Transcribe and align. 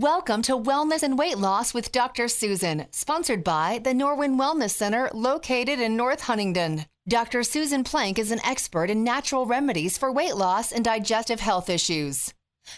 Welcome 0.00 0.42
to 0.42 0.56
Wellness 0.56 1.02
and 1.02 1.18
Weight 1.18 1.38
Loss 1.38 1.74
with 1.74 1.90
Dr. 1.90 2.28
Susan, 2.28 2.86
sponsored 2.92 3.42
by 3.42 3.80
the 3.82 3.90
Norwin 3.90 4.38
Wellness 4.38 4.70
Center 4.70 5.10
located 5.12 5.80
in 5.80 5.96
North 5.96 6.20
Huntingdon. 6.20 6.86
Dr. 7.08 7.42
Susan 7.42 7.82
Plank 7.82 8.16
is 8.16 8.30
an 8.30 8.38
expert 8.44 8.90
in 8.90 9.02
natural 9.02 9.44
remedies 9.44 9.98
for 9.98 10.12
weight 10.12 10.36
loss 10.36 10.70
and 10.70 10.84
digestive 10.84 11.40
health 11.40 11.68
issues. 11.68 12.32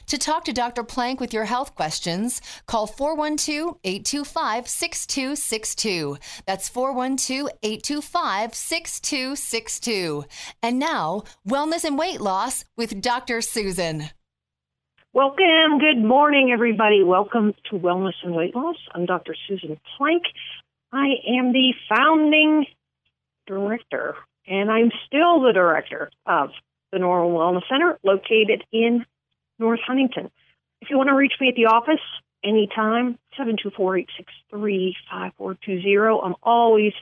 To 0.06 0.16
talk 0.16 0.46
to 0.46 0.54
Dr. 0.54 0.82
Plank 0.82 1.20
with 1.20 1.34
your 1.34 1.44
health 1.44 1.74
questions, 1.74 2.40
call 2.64 2.86
412 2.86 3.76
825 3.84 4.66
6262. 4.66 6.16
That's 6.46 6.70
412 6.70 7.50
825 7.62 8.54
6262. 8.54 10.24
And 10.62 10.78
now, 10.78 11.24
Wellness 11.46 11.84
and 11.84 11.98
Weight 11.98 12.22
Loss 12.22 12.64
with 12.78 13.02
Dr. 13.02 13.42
Susan. 13.42 14.08
Welcome. 15.12 15.80
Good 15.80 15.98
morning, 15.98 16.52
everybody. 16.52 17.02
Welcome 17.02 17.52
to 17.68 17.76
Wellness 17.76 18.14
and 18.22 18.32
Weight 18.32 18.54
Loss. 18.54 18.76
I'm 18.94 19.06
Dr. 19.06 19.34
Susan 19.48 19.76
Plank. 19.98 20.22
I 20.92 21.14
am 21.36 21.52
the 21.52 21.74
founding 21.88 22.66
director, 23.44 24.14
and 24.46 24.70
I'm 24.70 24.92
still 25.08 25.40
the 25.40 25.52
director 25.52 26.12
of 26.26 26.50
the 26.92 26.98
Norwin 26.98 27.34
Wellness 27.34 27.66
Center 27.68 27.98
located 28.04 28.62
in 28.70 29.04
North 29.58 29.80
Huntingdon. 29.84 30.30
If 30.80 30.90
you 30.90 30.96
want 30.96 31.08
to 31.08 31.16
reach 31.16 31.34
me 31.40 31.48
at 31.48 31.56
the 31.56 31.66
office 31.66 31.98
anytime, 32.44 33.18
724-863-5420. 33.36 36.24
I'm 36.24 36.36
always 36.40 36.92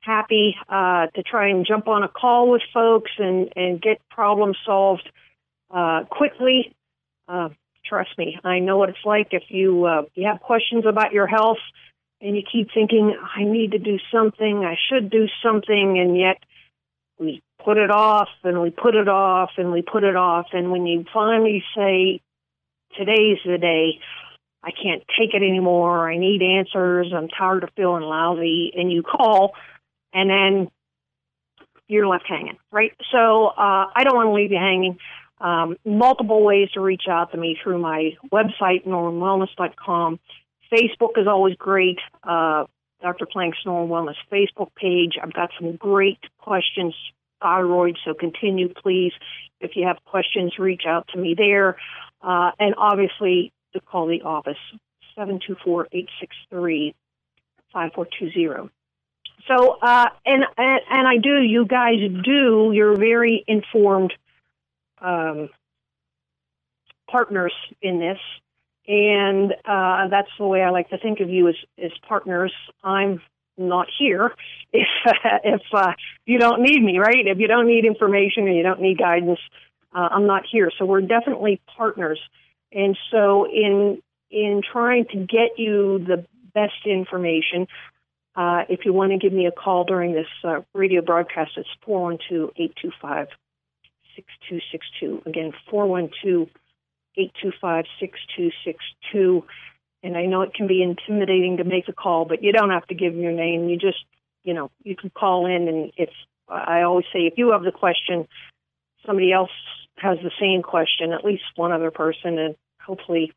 happy 0.00 0.54
uh, 0.68 1.06
to 1.14 1.22
try 1.22 1.48
and 1.48 1.64
jump 1.64 1.88
on 1.88 2.02
a 2.02 2.08
call 2.08 2.50
with 2.50 2.60
folks 2.74 3.12
and, 3.16 3.50
and 3.56 3.80
get 3.80 4.06
problems 4.10 4.58
solved 4.66 5.08
uh, 5.70 6.04
quickly 6.10 6.74
uh, 7.28 7.48
trust 7.84 8.10
me, 8.18 8.38
I 8.44 8.58
know 8.58 8.76
what 8.76 8.88
it's 8.88 9.04
like 9.04 9.28
if 9.32 9.44
you 9.48 9.84
uh, 9.84 10.02
you 10.14 10.26
have 10.26 10.40
questions 10.40 10.84
about 10.86 11.12
your 11.12 11.26
health 11.26 11.58
and 12.20 12.36
you 12.36 12.42
keep 12.50 12.68
thinking 12.72 13.16
I 13.36 13.44
need 13.44 13.72
to 13.72 13.78
do 13.78 13.98
something, 14.12 14.64
I 14.64 14.76
should 14.88 15.10
do 15.10 15.26
something, 15.42 15.98
and 15.98 16.16
yet 16.16 16.38
we 17.18 17.42
put 17.64 17.76
it 17.76 17.90
off 17.90 18.28
and 18.42 18.60
we 18.60 18.70
put 18.70 18.94
it 18.94 19.08
off 19.08 19.50
and 19.56 19.72
we 19.72 19.82
put 19.82 20.04
it 20.04 20.16
off, 20.16 20.46
and 20.52 20.70
when 20.70 20.86
you 20.86 21.04
finally 21.12 21.62
say 21.76 22.20
today's 22.96 23.38
the 23.44 23.58
day, 23.58 24.00
I 24.62 24.70
can't 24.70 25.02
take 25.18 25.34
it 25.34 25.42
anymore. 25.42 26.10
I 26.10 26.16
need 26.16 26.42
answers. 26.42 27.12
I'm 27.14 27.28
tired 27.28 27.64
of 27.64 27.70
feeling 27.76 28.02
lousy, 28.02 28.72
and 28.76 28.90
you 28.90 29.02
call, 29.02 29.52
and 30.12 30.30
then 30.30 30.70
you're 31.86 32.06
left 32.06 32.24
hanging, 32.26 32.56
right? 32.72 32.92
So 33.12 33.48
uh, 33.48 33.86
I 33.94 34.04
don't 34.04 34.16
want 34.16 34.28
to 34.28 34.32
leave 34.32 34.52
you 34.52 34.58
hanging 34.58 34.98
um, 35.40 35.76
multiple 35.84 36.42
ways 36.44 36.70
to 36.72 36.80
reach 36.80 37.04
out 37.10 37.32
to 37.32 37.38
me 37.38 37.56
through 37.62 37.78
my 37.78 38.16
website, 38.32 38.86
norwinwellness.com. 38.86 40.20
Facebook 40.72 41.18
is 41.18 41.26
always 41.26 41.56
great. 41.56 41.98
Uh, 42.22 42.64
Dr. 43.04 43.26
Plank's 43.26 43.58
Norwin 43.66 43.88
Wellness 43.88 44.16
Facebook 44.32 44.74
page. 44.74 45.18
I've 45.22 45.32
got 45.32 45.50
some 45.60 45.76
great 45.76 46.18
questions, 46.38 46.94
thyroid, 47.42 47.98
so 48.04 48.14
continue, 48.14 48.72
please. 48.72 49.12
If 49.60 49.72
you 49.76 49.86
have 49.86 49.98
questions, 50.06 50.58
reach 50.58 50.82
out 50.86 51.08
to 51.12 51.18
me 51.18 51.34
there. 51.36 51.76
Uh, 52.22 52.52
and 52.58 52.74
obviously, 52.78 53.52
to 53.74 53.80
call 53.80 54.06
the 54.06 54.22
office, 54.22 54.56
724 55.16 55.88
863 55.92 56.94
5420. 57.72 58.70
So, 59.46 59.76
uh, 59.82 60.08
and, 60.24 60.44
and, 60.56 60.80
and 60.90 61.06
I 61.06 61.18
do, 61.18 61.42
you 61.42 61.66
guys 61.66 61.98
do, 62.24 62.70
you're 62.72 62.96
very 62.96 63.44
informed 63.46 64.14
um, 65.04 65.48
partners 67.10 67.52
in 67.82 67.98
this, 67.98 68.18
and 68.88 69.52
uh, 69.64 70.08
that's 70.08 70.30
the 70.38 70.46
way 70.46 70.62
I 70.62 70.70
like 70.70 70.88
to 70.90 70.98
think 70.98 71.20
of 71.20 71.28
you 71.28 71.48
as 71.48 71.56
as 71.82 71.92
partners. 72.08 72.52
I'm 72.82 73.20
not 73.56 73.86
here 73.98 74.32
if 74.72 74.86
if 75.44 75.62
uh, 75.72 75.92
you 76.26 76.38
don't 76.38 76.62
need 76.62 76.82
me, 76.82 76.98
right? 76.98 77.26
If 77.26 77.38
you 77.38 77.46
don't 77.46 77.66
need 77.66 77.84
information 77.84 78.46
and 78.48 78.56
you 78.56 78.62
don't 78.62 78.80
need 78.80 78.98
guidance, 78.98 79.40
uh, 79.94 80.08
I'm 80.10 80.26
not 80.26 80.42
here. 80.50 80.70
So 80.78 80.84
we're 80.84 81.02
definitely 81.02 81.60
partners. 81.76 82.20
And 82.72 82.96
so 83.10 83.46
in 83.46 84.02
in 84.30 84.62
trying 84.72 85.06
to 85.12 85.18
get 85.18 85.58
you 85.58 85.98
the 85.98 86.26
best 86.54 86.86
information, 86.86 87.68
uh, 88.34 88.62
if 88.68 88.84
you 88.84 88.92
want 88.92 89.12
to 89.12 89.18
give 89.18 89.32
me 89.32 89.46
a 89.46 89.52
call 89.52 89.84
during 89.84 90.12
this 90.12 90.26
uh, 90.42 90.60
radio 90.74 91.02
broadcast, 91.02 91.52
it's 91.56 91.68
412 91.84 92.50
825 92.56 93.28
6262. 94.16 95.22
Again, 95.26 95.52
412 95.70 96.48
825 97.16 97.84
6262. 98.00 99.44
And 100.02 100.16
I 100.16 100.26
know 100.26 100.42
it 100.42 100.54
can 100.54 100.66
be 100.66 100.82
intimidating 100.82 101.58
to 101.58 101.64
make 101.64 101.88
a 101.88 101.92
call, 101.92 102.24
but 102.24 102.42
you 102.42 102.52
don't 102.52 102.70
have 102.70 102.86
to 102.88 102.94
give 102.94 103.14
your 103.14 103.32
name. 103.32 103.68
You 103.68 103.78
just, 103.78 104.04
you 104.42 104.52
know, 104.52 104.70
you 104.82 104.96
can 104.96 105.10
call 105.10 105.46
in. 105.46 105.68
And 105.68 105.92
if 105.96 106.10
I 106.48 106.82
always 106.82 107.06
say, 107.12 107.20
if 107.20 107.34
you 107.38 107.52
have 107.52 107.62
the 107.62 107.72
question, 107.72 108.28
somebody 109.06 109.32
else 109.32 109.50
has 109.96 110.18
the 110.22 110.30
same 110.40 110.62
question, 110.62 111.12
at 111.12 111.24
least 111.24 111.44
one 111.56 111.72
other 111.72 111.90
person, 111.90 112.38
and 112.38 112.56
hopefully 112.84 113.32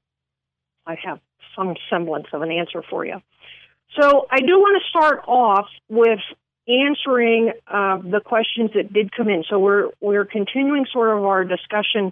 I 0.85 0.97
have 1.03 1.19
some 1.55 1.75
semblance 1.89 2.27
of 2.33 2.41
an 2.41 2.51
answer 2.51 2.83
for 2.89 3.05
you. 3.05 3.21
So 3.99 4.27
I 4.29 4.39
do 4.39 4.59
want 4.59 4.81
to 4.81 4.89
start 4.89 5.23
off 5.27 5.67
with 5.89 6.19
answering 6.67 7.51
uh, 7.67 7.97
the 7.97 8.19
questions 8.23 8.71
that 8.75 8.91
did 8.91 9.11
come 9.11 9.29
in. 9.29 9.43
So 9.49 9.59
we're 9.59 9.89
we're 10.01 10.25
continuing 10.25 10.85
sort 10.91 11.17
of 11.17 11.23
our 11.23 11.43
discussion 11.43 12.11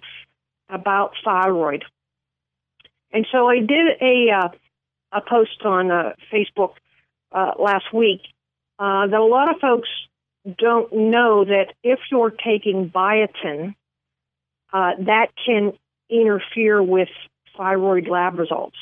about 0.70 1.14
thyroid. 1.24 1.84
And 3.12 3.26
so 3.32 3.48
I 3.48 3.60
did 3.60 4.02
a 4.02 4.32
uh, 4.32 4.50
a 5.12 5.22
post 5.22 5.62
on 5.64 5.92
uh, 5.92 6.14
Facebook 6.32 6.74
uh, 7.32 7.52
last 7.60 7.94
week 7.94 8.22
uh, 8.80 9.08
that 9.08 9.20
a 9.20 9.24
lot 9.24 9.54
of 9.54 9.60
folks 9.60 9.90
don't 10.58 10.92
know 10.94 11.44
that 11.46 11.74
if 11.84 12.00
you're 12.12 12.30
taking 12.32 12.90
biotin, 12.90 13.76
uh, 14.72 14.92
that 15.00 15.28
can 15.46 15.74
interfere 16.10 16.82
with 16.82 17.10
thyroid 17.58 18.08
lab 18.08 18.38
results. 18.38 18.78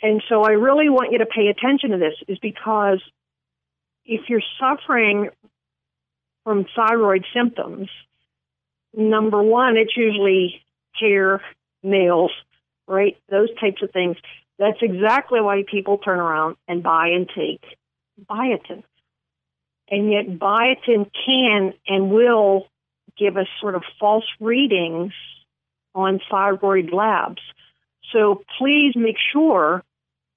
And 0.00 0.22
so 0.28 0.42
I 0.42 0.52
really 0.52 0.88
want 0.88 1.12
you 1.12 1.18
to 1.18 1.26
pay 1.26 1.48
attention 1.48 1.90
to 1.90 1.98
this, 1.98 2.14
is 2.26 2.38
because 2.38 3.00
if 4.04 4.28
you're 4.28 4.42
suffering 4.58 5.30
from 6.44 6.66
thyroid 6.74 7.24
symptoms, 7.34 7.88
number 8.94 9.42
one, 9.42 9.76
it's 9.76 9.96
usually 9.96 10.62
hair, 10.98 11.42
nails, 11.82 12.30
right? 12.86 13.16
Those 13.30 13.48
types 13.60 13.82
of 13.82 13.90
things. 13.92 14.16
That's 14.58 14.78
exactly 14.80 15.40
why 15.40 15.64
people 15.68 15.98
turn 15.98 16.20
around 16.20 16.56
and 16.68 16.82
buy 16.82 17.08
and 17.08 17.28
take 17.28 17.62
biotin. 18.28 18.82
And 19.88 20.10
yet, 20.10 20.38
biotin 20.38 21.10
can 21.26 21.74
and 21.86 22.10
will 22.10 22.66
give 23.18 23.36
us 23.36 23.46
sort 23.60 23.74
of 23.74 23.82
false 24.00 24.24
readings 24.40 25.12
on 25.94 26.20
thyroid 26.30 26.90
labs. 26.92 27.42
So 28.12 28.42
please 28.58 28.94
make 28.96 29.16
sure 29.32 29.82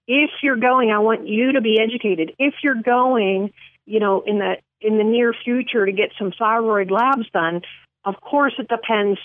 if 0.07 0.29
you're 0.43 0.55
going, 0.55 0.91
I 0.91 0.99
want 0.99 1.27
you 1.27 1.53
to 1.53 1.61
be 1.61 1.79
educated. 1.79 2.33
If 2.37 2.55
you're 2.63 2.81
going, 2.81 3.51
you 3.85 3.99
know, 3.99 4.21
in 4.21 4.39
the 4.39 4.55
in 4.81 4.97
the 4.97 5.03
near 5.03 5.33
future 5.33 5.85
to 5.85 5.91
get 5.91 6.11
some 6.19 6.31
thyroid 6.37 6.91
labs 6.91 7.29
done, 7.33 7.61
of 8.03 8.15
course 8.21 8.53
it 8.59 8.67
depends 8.67 9.19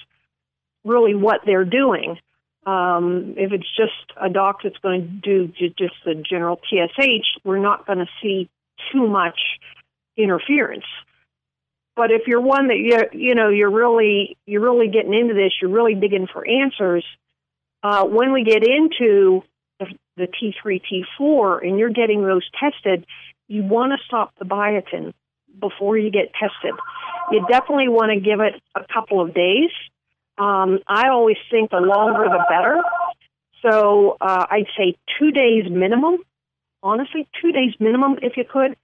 really 0.84 1.14
what 1.14 1.40
they're 1.44 1.64
doing. 1.64 2.16
Um, 2.66 3.34
if 3.36 3.52
it's 3.52 3.68
just 3.76 4.12
a 4.20 4.28
doc 4.28 4.60
that's 4.62 4.78
going 4.78 5.20
to 5.24 5.48
do 5.48 5.68
just 5.78 5.94
the 6.04 6.14
general 6.14 6.60
TSH, 6.68 7.38
we're 7.44 7.58
not 7.58 7.86
going 7.86 7.98
to 7.98 8.08
see 8.22 8.48
too 8.92 9.06
much 9.06 9.38
interference. 10.16 10.84
But 11.96 12.10
if 12.10 12.22
you're 12.26 12.40
one 12.40 12.68
that 12.68 12.78
you 12.78 12.96
you 13.12 13.34
know 13.34 13.48
you're 13.48 13.70
really 13.70 14.36
you're 14.46 14.62
really 14.62 14.88
getting 14.88 15.14
into 15.14 15.34
this, 15.34 15.52
you're 15.60 15.70
really 15.70 15.94
digging 15.94 16.28
for 16.32 16.46
answers. 16.46 17.04
Uh, 17.82 18.04
when 18.04 18.32
we 18.32 18.44
get 18.44 18.62
into 18.62 19.42
the 20.16 20.26
T3, 20.26 20.80
T4, 21.20 21.66
and 21.66 21.78
you're 21.78 21.90
getting 21.90 22.22
those 22.22 22.48
tested, 22.58 23.06
you 23.48 23.62
want 23.62 23.92
to 23.92 23.98
stop 24.04 24.32
the 24.38 24.44
biotin 24.44 25.12
before 25.58 25.98
you 25.98 26.10
get 26.10 26.32
tested. 26.34 26.78
You 27.30 27.44
definitely 27.48 27.88
want 27.88 28.12
to 28.12 28.20
give 28.20 28.40
it 28.40 28.60
a 28.74 28.84
couple 28.92 29.20
of 29.20 29.34
days. 29.34 29.70
Um, 30.38 30.80
I 30.86 31.08
always 31.08 31.36
think 31.50 31.70
the 31.70 31.78
longer 31.78 32.24
the 32.24 32.44
better. 32.48 32.80
So 33.62 34.16
uh, 34.20 34.46
I'd 34.50 34.66
say 34.76 34.96
two 35.18 35.32
days 35.32 35.64
minimum. 35.70 36.18
Honestly, 36.82 37.28
two 37.42 37.52
days 37.52 37.74
minimum 37.78 38.18
if 38.22 38.36
you 38.36 38.44
could. 38.50 38.76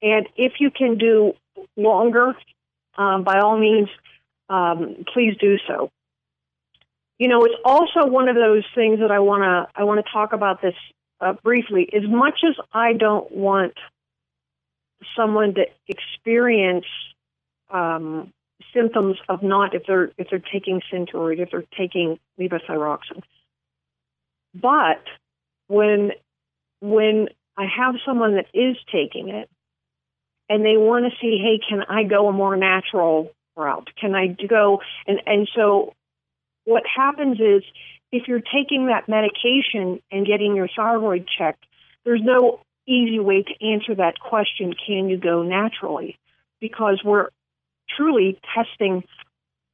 And 0.00 0.28
if 0.36 0.54
you 0.60 0.70
can 0.70 0.96
do 0.96 1.34
longer, 1.76 2.34
um, 2.96 3.24
by 3.24 3.40
all 3.40 3.58
means, 3.58 3.88
um, 4.48 5.04
please 5.12 5.36
do 5.40 5.56
so 5.66 5.90
you 7.18 7.26
know, 7.26 7.44
it's 7.44 7.54
also 7.64 8.06
one 8.06 8.28
of 8.28 8.36
those 8.36 8.64
things 8.74 9.00
that 9.00 9.10
I 9.10 9.18
want 9.18 9.42
to 9.42 9.66
I 9.78 9.84
want 9.84 10.04
to 10.04 10.12
talk 10.12 10.32
about 10.32 10.62
this 10.62 10.74
uh, 11.20 11.32
briefly. 11.42 11.88
As 11.92 12.08
much 12.08 12.40
as 12.48 12.54
I 12.72 12.92
don't 12.92 13.30
want 13.32 13.74
someone 15.16 15.54
to 15.54 15.66
experience 15.88 16.86
um, 17.70 18.32
symptoms 18.72 19.16
of 19.28 19.42
not 19.42 19.74
if 19.74 19.82
they're 19.86 20.12
if 20.16 20.28
they're 20.30 20.42
taking 20.52 20.80
Synthroid, 20.92 21.40
if 21.40 21.50
they're 21.50 21.64
taking 21.76 22.18
levothyroxine, 22.38 23.22
but 24.54 25.02
when 25.66 26.12
when 26.80 27.28
I 27.56 27.66
have 27.76 27.96
someone 28.06 28.36
that 28.36 28.46
is 28.54 28.76
taking 28.92 29.30
it 29.30 29.50
and 30.48 30.64
they 30.64 30.76
want 30.76 31.04
to 31.04 31.10
see, 31.20 31.38
hey, 31.42 31.60
can 31.68 31.82
I 31.88 32.04
go 32.04 32.28
a 32.28 32.32
more 32.32 32.56
natural 32.56 33.32
route? 33.56 33.90
Can 34.00 34.14
I 34.14 34.28
go 34.28 34.80
and 35.08 35.20
and 35.26 35.48
so 35.54 35.94
what 36.68 36.82
happens 36.86 37.40
is 37.40 37.62
if 38.12 38.28
you're 38.28 38.40
taking 38.40 38.86
that 38.86 39.08
medication 39.08 40.00
and 40.12 40.26
getting 40.26 40.54
your 40.54 40.68
thyroid 40.76 41.26
checked, 41.38 41.64
there's 42.04 42.20
no 42.22 42.60
easy 42.86 43.18
way 43.18 43.42
to 43.42 43.66
answer 43.66 43.94
that 43.94 44.20
question, 44.20 44.74
can 44.86 45.08
you 45.08 45.16
go 45.16 45.42
naturally? 45.42 46.18
Because 46.60 47.00
we're 47.02 47.28
truly 47.96 48.38
testing 48.54 49.02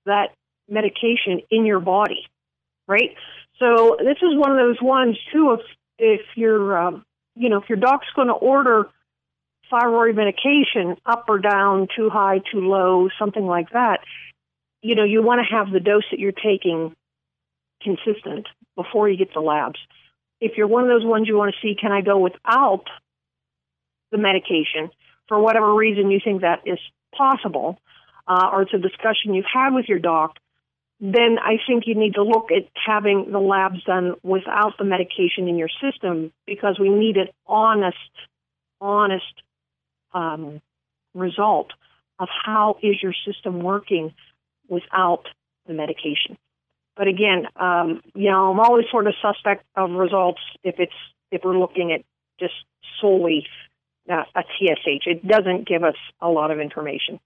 that 0.07 0.29
medication 0.69 1.41
in 1.51 1.67
your 1.67 1.81
body, 1.81 2.27
right? 2.87 3.11
So 3.59 3.97
this 3.99 4.19
is 4.23 4.37
one 4.37 4.53
of 4.53 4.57
those 4.57 4.81
ones 4.81 5.19
too. 5.33 5.59
If 5.59 5.61
if 5.99 6.21
your 6.37 6.79
um, 6.79 7.05
you 7.35 7.49
know 7.49 7.59
if 7.59 7.69
your 7.69 7.79
doc's 7.79 8.07
going 8.15 8.29
to 8.29 8.35
order 8.35 8.89
thyroid 9.71 10.15
medication 10.15 10.97
up 11.07 11.25
or 11.29 11.39
down, 11.39 11.89
too 11.97 12.11
high, 12.11 12.39
too 12.53 12.61
low, 12.61 13.09
something 13.19 13.47
like 13.47 13.71
that, 13.71 14.01
you 14.85 14.95
know 14.95 15.05
you 15.05 15.23
want 15.23 15.41
to 15.41 15.57
have 15.57 15.73
the 15.73 15.81
dose 15.81 16.05
that 16.11 16.21
you're 16.21 16.33
taking 16.33 16.95
consistent 17.83 18.47
before 18.77 19.09
you 19.09 19.17
get 19.17 19.33
the 19.33 19.41
labs. 19.41 19.79
If 20.41 20.53
you're 20.57 20.67
one 20.67 20.83
of 20.83 20.91
those 20.91 21.07
ones 21.07 21.27
you 21.27 21.37
want 21.37 21.55
to 21.55 21.67
see, 21.67 21.75
can 21.75 21.91
I 21.91 22.03
go 22.03 22.19
without 22.19 22.85
the 24.13 24.19
medication 24.19 24.91
for 25.27 25.41
whatever 25.41 25.75
reason 25.75 26.11
you 26.11 26.21
think 26.23 26.43
that 26.43 26.61
is 26.67 26.79
possible, 27.17 27.79
uh, 28.29 28.51
or 28.53 28.63
it's 28.63 28.75
a 28.75 28.79
discussion 28.79 29.33
you've 29.33 29.47
had 29.53 29.71
with 29.71 29.87
your 29.89 29.99
doc, 29.99 30.37
then 31.01 31.39
I 31.43 31.57
think 31.67 31.85
you 31.87 31.95
need 31.95 32.15
to 32.15 32.23
look 32.23 32.51
at 32.53 32.69
having 32.75 33.33
the 33.33 33.39
labs 33.39 33.83
done 33.85 34.15
without 34.23 34.77
the 34.79 34.85
medication 34.85 35.49
in 35.49 35.57
your 35.57 35.71
system 35.81 36.31
because 36.47 36.79
we 36.79 36.91
need 36.91 37.17
an 37.17 37.29
honest, 37.47 37.97
honest 38.83 39.43
um, 40.13 40.61
result 41.15 41.73
of 42.19 42.29
how 42.45 42.77
is 42.83 43.03
your 43.03 43.15
system 43.27 43.63
working 43.63 44.13
without 44.69 45.25
the 45.67 45.75
medication. 45.75 46.37
But 46.97 47.09
again, 47.09 47.47
um, 47.57 48.03
you 48.15 48.31
know, 48.31 48.51
I'm 48.51 48.61
always 48.61 48.87
sort 48.91 49.07
of 49.07 49.15
suspect 49.21 49.65
of 49.77 49.91
results 49.91 50.41
if 50.63 50.77
it's 50.79 50.93
if 51.31 51.43
we're 51.45 51.59
looking 51.59 51.93
at 51.93 52.03
just 52.39 52.55
solely 53.01 53.47
uh, 54.11 54.25
a 54.35 54.43
TSH. 54.43 55.07
It 55.07 55.27
doesn't 55.27 55.67
give 55.67 55.83
us 55.83 55.97
a 56.21 56.29
lot 56.29 56.51
of 56.51 56.61
information. 56.61 57.19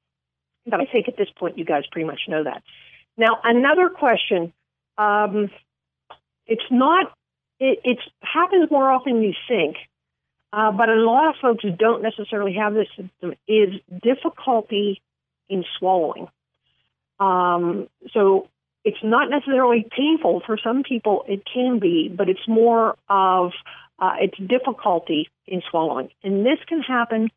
But 0.67 0.81
I 0.81 0.87
think 0.87 1.09
at 1.09 1.17
this 1.17 1.29
point, 1.37 1.59
you 1.59 1.65
guys 1.65 1.85
pretty 1.91 2.07
much 2.07 2.21
know 2.29 2.45
that. 2.45 2.63
Now, 3.17 3.41
another 3.43 3.89
question. 3.89 4.53
Um, 4.97 5.51
it's 6.47 6.63
not. 6.71 7.13
It 7.61 7.81
it's, 7.85 8.03
happens 8.23 8.71
more 8.71 8.91
often 8.91 9.15
than 9.15 9.23
you 9.23 9.35
think, 9.49 9.77
uh, 10.53 10.73
but 10.73 10.89
a 10.89 10.95
lot 10.95 11.29
of 11.29 11.35
folks 11.41 11.63
who 11.63 11.73
don't 11.73 12.03
necessarily 12.03 12.55
have 12.55 12.75
this 12.75 12.87
symptom 12.97 13.35
is 13.47 13.81
difficulty 14.03 15.03
in 15.49 15.65
swallowing. 15.79 16.29
Um, 17.21 17.89
so 18.13 18.49
it's 18.85 19.03
not 19.03 19.31
necessarily 19.31 19.87
painful 19.97 20.43
for 20.47 20.57
some 20.63 20.83
people. 20.83 21.25
It 21.29 21.43
can 21.53 21.79
be, 21.79 22.09
but 22.09 22.29
it's 22.29 22.47
more 22.47 22.97
of 23.09 23.53
uh, 23.99 24.15
it's 24.21 24.39
difficulty 24.39 25.29
in 25.47 25.63
swallowing, 25.71 26.11
and 26.23 26.47
this 26.47 26.59
can 26.69 26.81
happen 26.81 27.31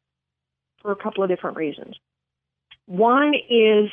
for 0.82 0.92
a 0.92 0.96
couple 0.96 1.24
of 1.24 1.30
different 1.30 1.58
reasons. 1.58 1.96
One 2.86 3.34
is 3.50 3.90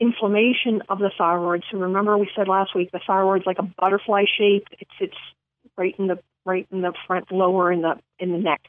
inflammation 0.00 0.82
of 0.88 0.98
the 0.98 1.10
thyroid. 1.16 1.62
So 1.70 1.78
remember 1.78 2.18
we 2.18 2.28
said 2.34 2.48
last 2.48 2.74
week 2.74 2.90
the 2.92 3.00
thyroid's 3.06 3.46
like 3.46 3.58
a 3.58 3.62
butterfly 3.62 4.24
shape. 4.36 4.66
It 4.72 4.88
sits 4.98 5.16
right 5.76 5.94
in 5.98 6.08
the 6.08 6.18
right 6.44 6.66
in 6.70 6.82
the 6.82 6.92
front 7.06 7.30
lower 7.30 7.72
in 7.72 7.82
the 7.82 7.96
in 8.18 8.32
the 8.32 8.38
neck. 8.38 8.62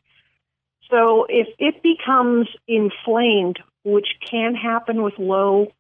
So 0.90 1.26
if 1.28 1.48
it 1.58 1.82
becomes 1.82 2.48
inflamed, 2.68 3.60
which 3.84 4.08
can 4.30 4.54
happen 4.54 5.02
with 5.02 5.16
low 5.18 5.72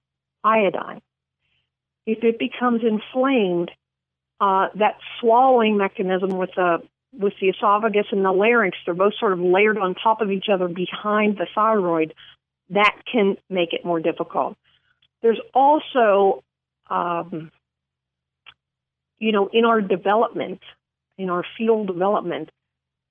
iodine, 0.46 1.02
if 2.06 2.24
it 2.24 2.38
becomes 2.40 2.82
inflamed, 2.84 3.72
uh, 4.40 4.68
that 4.76 4.98
swallowing 5.20 5.78
mechanism 5.78 6.38
with 6.38 6.52
the 6.56 6.84
with 7.18 7.34
the 7.40 7.48
esophagus 7.48 8.08
and 8.12 8.26
the 8.26 8.32
larynx, 8.32 8.78
they're 8.86 8.94
both 8.94 9.14
sort 9.18 9.32
of 9.32 9.40
layered 9.40 9.78
on 9.78 9.96
top 9.96 10.20
of 10.20 10.32
each 10.32 10.48
other 10.54 10.68
behind 10.68 11.38
the 11.38 11.48
thyroid. 11.56 12.14
That 12.72 12.94
can 13.10 13.38
make 13.50 13.72
it 13.72 13.86
more 13.86 14.02
difficult. 14.02 14.58
There's 15.22 15.40
also, 15.54 16.44
um, 16.90 17.52
you 19.18 19.32
know, 19.32 19.50
in 19.54 19.64
our 19.64 19.80
development, 19.80 20.60
in 21.18 21.30
our 21.30 21.46
fetal 21.58 21.86
development, 21.86 22.50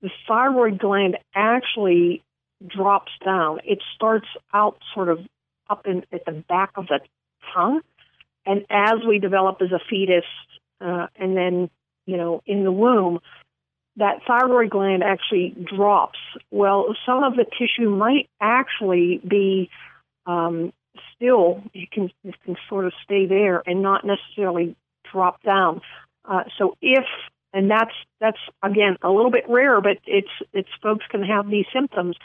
the 0.01 0.11
thyroid 0.27 0.77
gland 0.77 1.17
actually 1.33 2.23
drops 2.65 3.11
down. 3.23 3.59
It 3.63 3.79
starts 3.95 4.27
out 4.53 4.77
sort 4.93 5.09
of 5.09 5.19
up 5.67 5.87
in, 5.87 6.05
at 6.13 6.25
the 6.25 6.43
back 6.47 6.71
of 6.75 6.87
the 6.87 6.99
tongue. 7.53 7.81
And 8.45 8.65
as 8.69 9.05
we 9.07 9.19
develop 9.19 9.57
as 9.61 9.71
a 9.71 9.79
fetus, 9.89 10.25
uh, 10.81 11.07
and 11.15 11.35
then, 11.35 11.69
you 12.05 12.17
know, 12.17 12.41
in 12.45 12.63
the 12.63 12.71
womb, 12.71 13.19
that 13.97 14.19
thyroid 14.27 14.69
gland 14.69 15.03
actually 15.03 15.55
drops. 15.63 16.19
Well, 16.51 16.95
some 17.05 17.23
of 17.23 17.35
the 17.35 17.45
tissue 17.45 17.89
might 17.89 18.29
actually 18.41 19.21
be 19.27 19.69
um, 20.25 20.73
still 21.15 21.61
it 21.73 21.91
can 21.91 22.11
it 22.23 22.35
can 22.43 22.55
sort 22.69 22.85
of 22.85 22.93
stay 23.03 23.25
there 23.25 23.63
and 23.65 23.81
not 23.81 24.05
necessarily 24.05 24.75
drop 25.11 25.41
down. 25.43 25.81
Uh, 26.25 26.43
so 26.57 26.75
if 26.81 27.05
and 27.53 27.69
that's 27.71 27.93
that's 28.19 28.39
again 28.63 28.97
a 29.01 29.09
little 29.09 29.31
bit 29.31 29.45
rare, 29.47 29.79
but 29.81 29.97
it's 30.05 30.27
it's 30.53 30.69
folks 30.81 31.05
can 31.09 31.23
have 31.23 31.49
these 31.49 31.65
symptoms 31.73 32.17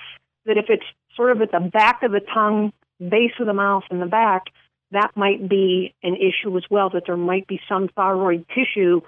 that 0.46 0.56
if 0.56 0.66
it's 0.68 0.84
sort 1.16 1.30
of 1.30 1.40
at 1.42 1.52
the 1.52 1.60
back 1.60 2.02
of 2.02 2.12
the 2.12 2.20
tongue, 2.34 2.72
base 2.98 3.32
of 3.38 3.46
the 3.46 3.54
mouth, 3.54 3.84
and 3.90 4.00
the 4.00 4.06
back, 4.06 4.46
that 4.92 5.12
might 5.16 5.48
be 5.48 5.94
an 6.02 6.16
issue 6.16 6.56
as 6.56 6.64
well. 6.70 6.90
That 6.90 7.04
there 7.06 7.16
might 7.16 7.46
be 7.46 7.60
some 7.68 7.88
thyroid 7.94 8.46
tissue 8.48 9.02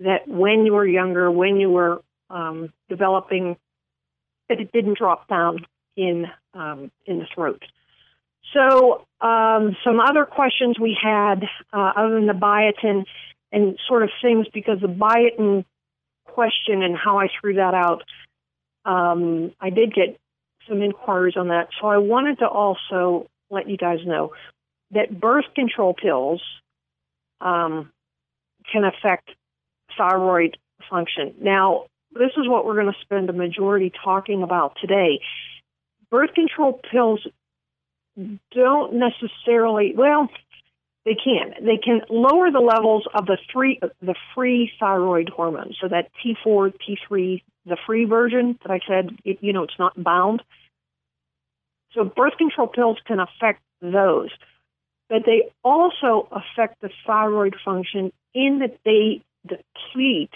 that 0.00 0.28
when 0.28 0.64
you 0.64 0.74
were 0.74 0.86
younger, 0.86 1.30
when 1.30 1.56
you 1.56 1.70
were 1.70 2.02
um, 2.30 2.72
developing, 2.88 3.56
that 4.48 4.60
it 4.60 4.72
didn't 4.72 4.98
drop 4.98 5.28
down 5.28 5.66
in 5.96 6.26
um, 6.54 6.90
in 7.06 7.18
the 7.18 7.26
throat. 7.34 7.62
So, 8.54 9.06
um, 9.20 9.76
some 9.84 10.00
other 10.00 10.24
questions 10.24 10.78
we 10.78 10.96
had, 11.00 11.44
uh, 11.72 11.92
other 11.96 12.14
than 12.14 12.26
the 12.26 12.32
biotin 12.32 13.04
and 13.52 13.78
sort 13.86 14.02
of 14.02 14.10
things, 14.22 14.46
because 14.54 14.80
the 14.80 14.86
biotin 14.86 15.64
question 16.24 16.82
and 16.82 16.96
how 16.96 17.18
I 17.18 17.28
threw 17.40 17.54
that 17.54 17.74
out, 17.74 18.04
um, 18.84 19.52
I 19.60 19.70
did 19.70 19.94
get 19.94 20.18
some 20.66 20.82
inquiries 20.82 21.36
on 21.36 21.48
that. 21.48 21.68
So, 21.80 21.88
I 21.88 21.98
wanted 21.98 22.38
to 22.38 22.46
also 22.48 23.28
let 23.50 23.68
you 23.68 23.76
guys 23.76 23.98
know 24.06 24.32
that 24.92 25.20
birth 25.20 25.46
control 25.54 25.94
pills 25.94 26.42
um, 27.40 27.90
can 28.72 28.84
affect 28.84 29.30
thyroid 29.96 30.56
function. 30.88 31.34
Now, 31.40 31.86
this 32.12 32.30
is 32.36 32.48
what 32.48 32.64
we're 32.64 32.74
going 32.80 32.92
to 32.92 33.00
spend 33.02 33.28
a 33.28 33.32
majority 33.32 33.92
talking 34.04 34.42
about 34.42 34.76
today. 34.80 35.20
Birth 36.10 36.34
control 36.34 36.80
pills 36.90 37.26
don't 38.52 38.94
necessarily 38.94 39.92
well 39.96 40.28
they 41.04 41.14
can 41.14 41.54
they 41.64 41.76
can 41.76 42.00
lower 42.10 42.50
the 42.50 42.60
levels 42.60 43.06
of 43.14 43.26
the 43.26 43.38
free 43.52 43.80
the 44.02 44.14
free 44.34 44.72
thyroid 44.80 45.28
hormone 45.28 45.72
so 45.80 45.88
that 45.88 46.10
T4 46.24 46.72
T3 46.74 47.42
the 47.66 47.76
free 47.86 48.04
version 48.06 48.58
that 48.62 48.70
I 48.72 48.80
said 48.88 49.10
it, 49.24 49.38
you 49.40 49.52
know 49.52 49.62
it's 49.62 49.78
not 49.78 50.02
bound 50.02 50.42
so 51.92 52.04
birth 52.04 52.36
control 52.38 52.66
pills 52.66 52.98
can 53.06 53.20
affect 53.20 53.62
those 53.80 54.30
but 55.08 55.22
they 55.24 55.50
also 55.64 56.28
affect 56.30 56.80
the 56.80 56.90
thyroid 57.06 57.56
function 57.64 58.12
in 58.34 58.60
that 58.60 58.78
they 58.84 59.22
deplete 59.46 60.30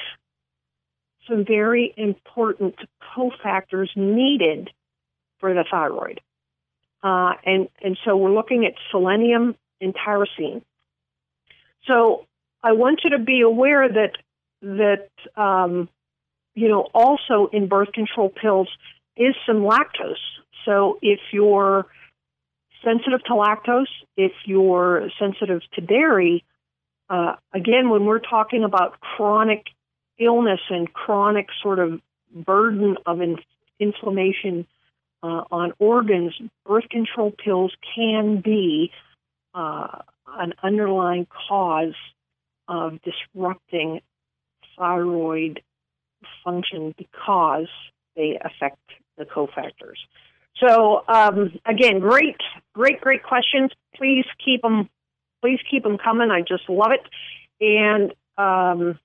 some 1.28 1.44
very 1.44 1.92
important 1.96 2.74
cofactors 3.14 3.88
needed 3.96 4.70
for 5.38 5.54
the 5.54 5.64
thyroid 5.70 6.20
uh, 7.02 7.32
and, 7.44 7.68
and 7.82 7.98
so 8.04 8.16
we're 8.16 8.32
looking 8.32 8.64
at 8.64 8.74
selenium 8.90 9.56
and 9.80 9.94
tyrosine. 9.94 10.62
So 11.86 12.26
I 12.62 12.72
want 12.72 13.00
you 13.02 13.10
to 13.10 13.18
be 13.18 13.40
aware 13.40 13.88
that, 13.88 14.12
that 14.62 15.08
um, 15.40 15.88
you 16.54 16.68
know, 16.68 16.88
also 16.94 17.48
in 17.52 17.66
birth 17.66 17.92
control 17.92 18.28
pills 18.28 18.68
is 19.16 19.34
some 19.46 19.62
lactose. 19.62 20.14
So 20.64 20.98
if 21.02 21.18
you're 21.32 21.86
sensitive 22.84 23.22
to 23.24 23.32
lactose, 23.32 23.86
if 24.16 24.32
you're 24.44 25.08
sensitive 25.18 25.62
to 25.74 25.80
dairy, 25.80 26.44
uh, 27.08 27.36
again, 27.52 27.90
when 27.90 28.04
we're 28.06 28.18
talking 28.18 28.64
about 28.64 29.00
chronic 29.00 29.66
illness 30.18 30.60
and 30.70 30.92
chronic 30.92 31.46
sort 31.62 31.78
of 31.78 32.00
burden 32.34 32.96
of 33.06 33.20
in- 33.20 33.38
inflammation 33.78 34.66
uh, 35.22 35.42
on 35.50 35.72
organs, 35.78 36.34
birth 36.66 36.88
control 36.88 37.30
pills 37.30 37.72
can 37.94 38.40
be 38.40 38.90
uh, 39.54 39.98
an 40.26 40.54
underlying 40.62 41.26
cause 41.48 41.94
of 42.68 42.98
disrupting 43.02 44.00
thyroid 44.76 45.60
function 46.44 46.94
because 46.96 47.68
they 48.16 48.38
affect 48.42 48.78
the 49.18 49.24
cofactors. 49.24 49.98
So 50.56 51.04
um, 51.08 51.52
again, 51.66 52.00
great, 52.00 52.36
great, 52.74 53.00
great 53.00 53.22
questions. 53.22 53.70
Please 53.96 54.24
keep 54.44 54.62
them, 54.62 54.88
please 55.42 55.58
keep 55.70 55.82
them 55.82 55.98
coming. 55.98 56.30
I 56.30 56.42
just 56.42 56.68
love 56.68 56.92
it. 56.92 57.02
And 57.60 58.12
um, 58.38 58.98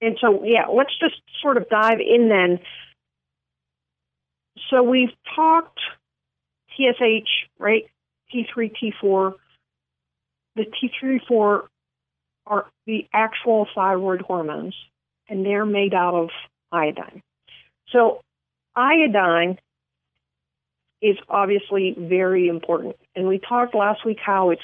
and 0.00 0.16
so 0.20 0.44
yeah, 0.44 0.66
let's 0.66 0.96
just 0.98 1.20
sort 1.42 1.56
of 1.56 1.68
dive 1.68 2.00
in 2.00 2.28
then. 2.28 2.60
So 4.70 4.82
we've 4.82 5.10
talked 5.34 5.80
TSH, 6.76 7.28
right? 7.58 7.84
T3, 8.32 8.72
T4. 9.02 9.32
The 10.56 10.64
T3, 10.64 11.20
4 11.26 11.68
are 12.46 12.66
the 12.86 13.06
actual 13.12 13.66
thyroid 13.74 14.20
hormones, 14.22 14.74
and 15.28 15.44
they're 15.44 15.66
made 15.66 15.94
out 15.94 16.14
of 16.14 16.30
iodine. 16.72 17.22
So 17.92 18.22
iodine 18.80 19.58
is 21.02 21.16
obviously 21.28 21.94
very 21.98 22.48
important. 22.48 22.96
And 23.14 23.28
we 23.28 23.38
talked 23.38 23.74
last 23.74 24.04
week 24.04 24.18
how 24.24 24.50
it's 24.50 24.62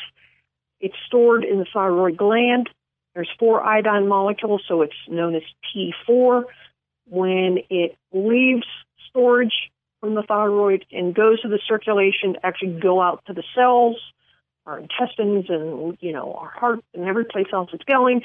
it's 0.81 0.95
stored 1.07 1.45
in 1.45 1.59
the 1.59 1.67
thyroid 1.73 2.17
gland. 2.17 2.69
There's 3.15 3.31
four 3.39 3.63
iodine 3.63 4.09
molecules, 4.09 4.63
so 4.69 4.83
it's 4.83 4.93
known 5.09 5.35
as 5.35 5.43
T4. 5.75 6.45
When 7.09 7.59
it 7.71 7.97
leaves 8.13 8.67
storage 9.09 9.55
from 10.01 10.15
the 10.15 10.23
thyroid 10.23 10.85
and 10.93 11.15
goes 11.15 11.41
to 11.43 11.49
the 11.49 11.61
circulation 11.67 12.35
to 12.35 12.45
actually 12.45 12.79
go 12.79 13.01
out 13.01 13.23
to 13.27 13.33
the 13.33 13.45
cells, 13.55 13.97
our 14.67 14.79
intestines, 14.79 15.47
and 15.49 15.97
you 16.01 16.13
know 16.13 16.35
our 16.35 16.51
heart 16.51 16.81
and 16.93 17.05
every 17.05 17.25
place 17.25 17.47
else 17.53 17.71
it's 17.73 17.85
going, 17.85 18.21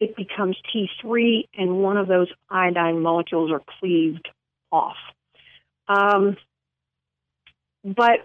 it 0.00 0.16
becomes 0.16 0.56
T3, 0.74 1.46
and 1.56 1.82
one 1.82 1.96
of 1.96 2.08
those 2.08 2.28
iodine 2.50 3.00
molecules 3.00 3.52
are 3.52 3.62
cleaved 3.78 4.28
off. 4.72 4.96
Um, 5.92 6.36
but 7.84 8.20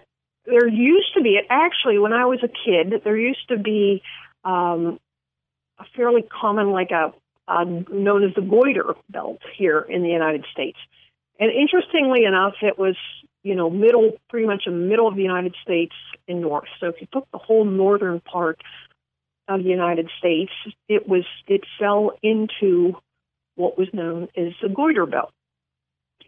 there 0.46 0.68
used 0.68 1.14
to 1.16 1.22
be, 1.22 1.40
actually, 1.50 2.00
when 2.00 2.14
I 2.14 2.26
was 2.26 2.40
a 2.44 2.48
kid, 2.48 3.02
there 3.04 3.18
used 3.18 3.48
to 3.50 3.58
be 3.58 4.02
um, 4.44 5.00
a 5.80 5.86
fairly 5.96 6.22
common, 6.24 6.72
like 6.72 6.92
a, 6.92 7.14
a 7.48 7.66
known 7.66 8.24
as 8.24 8.34
the 8.36 8.42
goiter 8.42 8.96
belt 9.10 9.42
here 9.58 9.80
in 9.80 10.04
the 10.04 10.10
United 10.10 10.46
States. 10.52 10.78
And 11.40 11.52
interestingly 11.52 12.24
enough, 12.26 12.54
it 12.62 12.80
was 12.80 12.96
you 13.44 13.56
know 13.56 13.70
middle, 13.70 14.14
pretty 14.30 14.48
much 14.48 14.64
the 14.66 14.72
middle 14.72 15.08
of 15.08 15.16
the 15.16 15.22
United 15.22 15.56
States 15.62 15.94
and 16.28 16.42
north. 16.42 16.68
So 16.80 16.88
if 16.88 16.96
you 17.00 17.08
took 17.12 17.30
the 17.32 17.38
whole 17.38 17.66
northern 17.66 18.20
part 18.22 18.62
of 19.48 19.64
the 19.64 19.70
United 19.70 20.10
States, 20.18 20.52
it 20.88 21.08
was 21.08 21.26
it 21.48 21.62
fell 21.80 22.12
into 22.24 22.96
what 23.56 23.78
was 23.78 23.88
known 23.94 24.30
as 24.36 24.54
the 24.62 24.70
goiter 24.70 25.06
belt. 25.06 25.32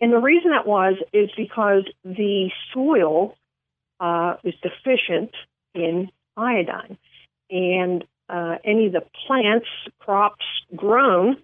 And 0.01 0.13
the 0.13 0.19
reason 0.19 0.51
that 0.51 0.67
was 0.67 0.95
is 1.13 1.29
because 1.35 1.83
the 2.03 2.49
soil 2.73 3.35
uh, 3.99 4.35
is 4.43 4.53
deficient 4.61 5.31
in 5.73 6.09
iodine. 6.37 6.97
And 7.49 8.05
uh, 8.29 8.57
any 8.63 8.87
of 8.87 8.93
the 8.93 9.03
plants, 9.27 9.67
crops 9.99 10.45
grown 10.75 11.37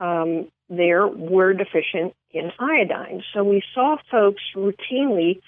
um, 0.00 0.48
there 0.68 1.06
were 1.06 1.52
deficient 1.52 2.14
in 2.30 2.50
iodine. 2.58 3.22
So 3.34 3.44
we 3.44 3.62
saw 3.74 3.96
folks 4.10 4.42
routinely 4.56 5.40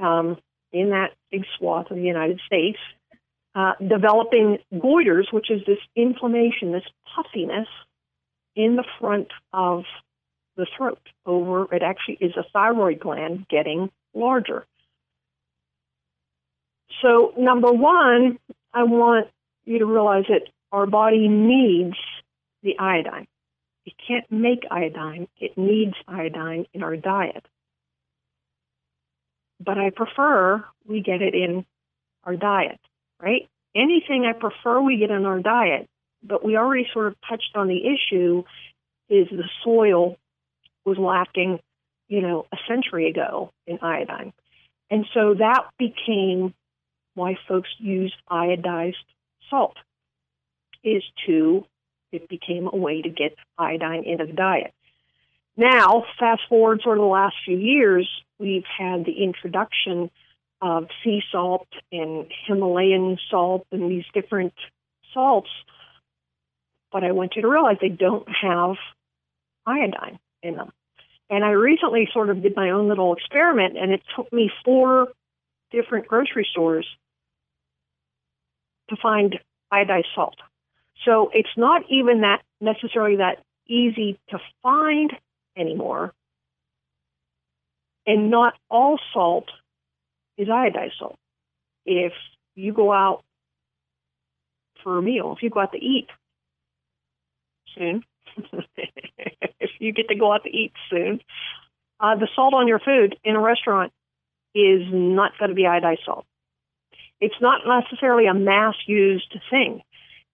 um, 0.00 0.38
in 0.72 0.90
that 0.90 1.10
big 1.30 1.44
swath 1.58 1.90
of 1.90 1.96
the 1.96 2.02
United 2.02 2.40
States 2.46 2.78
uh, 3.54 3.72
developing 3.86 4.58
goiters, 4.72 5.30
which 5.30 5.50
is 5.50 5.60
this 5.66 5.78
inflammation, 5.94 6.72
this 6.72 6.88
puffiness 7.14 7.68
in 8.56 8.76
the 8.76 8.84
front 8.98 9.28
of 9.52 9.84
the 10.56 10.66
throat 10.76 11.00
over 11.26 11.72
it 11.74 11.82
actually 11.82 12.18
is 12.20 12.32
a 12.36 12.44
thyroid 12.52 13.00
gland 13.00 13.46
getting 13.48 13.90
larger. 14.14 14.66
So, 17.00 17.32
number 17.36 17.72
one, 17.72 18.38
I 18.72 18.84
want 18.84 19.28
you 19.64 19.78
to 19.78 19.86
realize 19.86 20.24
that 20.28 20.48
our 20.70 20.86
body 20.86 21.28
needs 21.28 21.96
the 22.62 22.78
iodine. 22.78 23.26
It 23.84 23.94
can't 24.06 24.30
make 24.30 24.64
iodine, 24.70 25.26
it 25.40 25.56
needs 25.56 25.94
iodine 26.06 26.66
in 26.72 26.82
our 26.82 26.96
diet. 26.96 27.44
But 29.58 29.78
I 29.78 29.90
prefer 29.90 30.64
we 30.86 31.00
get 31.00 31.22
it 31.22 31.34
in 31.34 31.64
our 32.24 32.36
diet, 32.36 32.78
right? 33.20 33.48
Anything 33.74 34.26
I 34.26 34.38
prefer 34.38 34.80
we 34.80 34.98
get 34.98 35.10
in 35.10 35.24
our 35.24 35.40
diet, 35.40 35.88
but 36.22 36.44
we 36.44 36.56
already 36.56 36.86
sort 36.92 37.08
of 37.08 37.16
touched 37.28 37.56
on 37.56 37.68
the 37.68 37.80
issue 37.86 38.44
is 39.08 39.28
the 39.30 39.48
soil 39.64 40.16
was 40.84 40.98
lacking, 40.98 41.60
you 42.08 42.20
know, 42.20 42.46
a 42.52 42.56
century 42.68 43.08
ago 43.08 43.50
in 43.66 43.78
iodine. 43.82 44.32
And 44.90 45.06
so 45.14 45.34
that 45.34 45.64
became 45.78 46.54
why 47.14 47.36
folks 47.48 47.68
used 47.78 48.14
iodized 48.30 48.94
salt 49.50 49.76
is 50.84 51.02
to 51.26 51.64
it 52.10 52.28
became 52.28 52.68
a 52.70 52.76
way 52.76 53.00
to 53.00 53.08
get 53.08 53.34
iodine 53.56 54.04
into 54.04 54.26
the 54.26 54.32
diet. 54.32 54.72
Now, 55.56 56.04
fast 56.18 56.42
forward 56.48 56.80
sort 56.82 56.98
of 56.98 57.02
the 57.02 57.08
last 57.08 57.36
few 57.44 57.56
years, 57.56 58.08
we've 58.38 58.64
had 58.78 59.04
the 59.04 59.22
introduction 59.22 60.10
of 60.60 60.88
sea 61.02 61.22
salt 61.32 61.68
and 61.90 62.26
Himalayan 62.46 63.18
salt 63.30 63.66
and 63.72 63.90
these 63.90 64.04
different 64.14 64.54
salts. 65.12 65.50
But 66.92 67.04
I 67.04 67.12
want 67.12 67.34
you 67.36 67.42
to 67.42 67.48
realize 67.48 67.78
they 67.80 67.88
don't 67.88 68.28
have 68.42 68.76
iodine 69.66 70.18
in 70.42 70.56
them. 70.56 70.72
And 71.30 71.44
I 71.44 71.50
recently 71.50 72.08
sort 72.12 72.30
of 72.30 72.42
did 72.42 72.54
my 72.56 72.70
own 72.70 72.88
little 72.88 73.14
experiment, 73.14 73.78
and 73.78 73.90
it 73.90 74.02
took 74.14 74.30
me 74.32 74.50
four 74.64 75.08
different 75.70 76.06
grocery 76.06 76.46
stores 76.50 76.86
to 78.90 78.96
find 79.02 79.38
iodized 79.72 80.14
salt. 80.14 80.36
So 81.04 81.30
it's 81.32 81.56
not 81.56 81.82
even 81.88 82.20
that 82.20 82.42
necessarily 82.60 83.16
that 83.16 83.42
easy 83.66 84.18
to 84.28 84.38
find 84.62 85.12
anymore. 85.56 86.12
And 88.06 88.30
not 88.30 88.54
all 88.68 88.98
salt 89.14 89.48
is 90.36 90.48
iodized 90.48 90.98
salt. 90.98 91.18
If 91.86 92.12
you 92.54 92.72
go 92.72 92.92
out 92.92 93.22
for 94.82 94.98
a 94.98 95.02
meal, 95.02 95.32
if 95.36 95.42
you 95.42 95.50
go 95.50 95.60
out 95.60 95.72
to 95.72 95.78
eat 95.78 96.08
soon, 97.76 98.04
if 99.60 99.70
you 99.78 99.92
get 99.92 100.08
to 100.08 100.14
go 100.14 100.32
out 100.32 100.44
to 100.44 100.50
eat 100.50 100.72
soon, 100.90 101.20
uh, 102.00 102.16
the 102.16 102.28
salt 102.34 102.54
on 102.54 102.68
your 102.68 102.80
food 102.80 103.16
in 103.24 103.36
a 103.36 103.40
restaurant 103.40 103.92
is 104.54 104.82
not 104.90 105.32
going 105.38 105.50
to 105.50 105.54
be 105.54 105.62
iodized 105.62 106.04
salt. 106.04 106.26
It's 107.20 107.40
not 107.40 107.60
necessarily 107.66 108.26
a 108.26 108.34
mass 108.34 108.74
used 108.86 109.34
thing. 109.48 109.82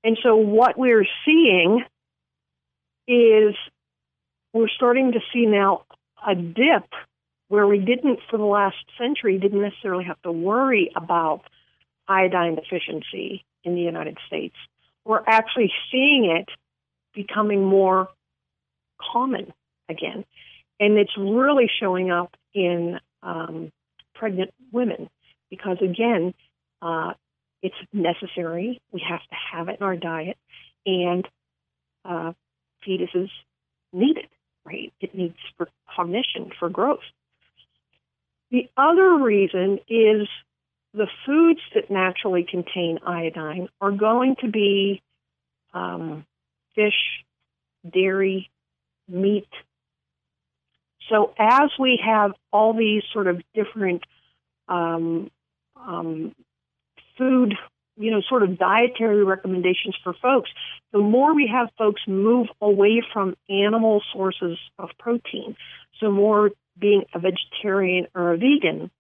And 0.02 0.19
so 0.23 0.37
what 0.37 0.78
we're 0.78 1.07
seeing 1.25 1.85
is 3.07 3.55
we're 4.52 4.69
starting 4.69 5.12
to 5.12 5.21
see 5.33 5.47
now 5.47 5.85
a 6.26 6.35
dip 6.35 6.88
where 7.49 7.67
we 7.67 7.78
didn't 7.78 8.21
for 8.31 8.38
the 8.38 8.45
last 8.45 8.76
century 8.99 9.38
didn't 9.38 9.61
necessarily 9.61 10.05
have 10.05 10.21
to 10.23 10.33
worry 10.33 10.90
about 10.97 11.43
iodine 12.07 12.55
deficiency 12.55 13.45
in 13.64 13.75
the 13.75 13.81
United 13.81 14.19
States. 14.26 14.57
We're 15.05 15.23
actually 15.26 15.73
seeing 15.90 16.25
it 16.25 16.49
becoming 17.19 17.65
more 17.65 18.09
common 19.13 19.53
again. 19.89 20.25
And 20.79 20.97
it's 20.97 21.17
really 21.19 21.69
showing 21.81 22.13
up 22.13 22.37
in 22.55 23.01
um, 23.25 23.73
pregnant 24.15 24.53
women 24.71 25.11
because, 25.51 25.79
again, 25.83 26.33
uh, 26.81 27.15
it's 27.61 27.75
necessary. 27.93 28.81
We 28.93 29.03
have 29.09 29.19
to 29.19 29.37
have 29.53 29.69
it 29.69 29.79
in 29.81 29.83
our 29.85 29.97
diet, 29.97 30.37
and 30.87 31.27
uh, 32.05 32.35
fetuses 32.87 33.31
need 33.93 34.17
it, 34.17 34.31
right? 34.65 34.93
It 35.01 35.13
needs 35.13 35.35
for 35.57 35.69
cognition, 35.97 36.53
for 36.61 36.69
growth. 36.69 37.01
The 38.53 38.69
other 38.77 39.19
reason 39.19 39.81
is 39.89 40.29
the 40.95 41.09
foods 41.27 41.61
that 41.75 41.91
naturally 41.91 42.47
contain 42.49 43.01
iodine 43.05 43.69
are 43.81 43.91
going 43.91 44.37
to 44.43 44.49
be 44.49 45.03
um, 45.75 46.25
fish, 46.78 47.25
dairy, 47.90 48.50
meat. 49.08 49.49
So 51.11 51.35
as 51.38 51.70
we 51.78 52.00
have 52.06 52.32
all 52.52 52.73
these 52.73 53.02
sort 53.12 53.26
of 53.26 53.42
different 53.52 54.04
um, 54.68 55.30
um, 55.75 56.35
food, 57.16 57.54
you 57.97 58.12
know, 58.12 58.20
sort 58.28 58.44
of 58.44 58.58
dietary 58.58 59.25
recommendations 59.25 59.97
for 60.04 60.14
folks, 60.23 60.50
the 60.92 60.99
more 60.99 61.35
we 61.35 61.50
have 61.52 61.68
folks 61.76 62.02
move 62.06 62.47
away 62.61 63.02
from 63.12 63.35
animal 63.49 64.02
sources 64.12 64.56
of 64.78 64.90
protein, 64.99 65.56
so 65.99 66.12
more 66.12 66.50
being 66.78 67.04
a 67.12 67.18
vegetarian 67.18 68.06
or 68.14 68.35
a 68.35 68.37
vegan, 68.37 68.90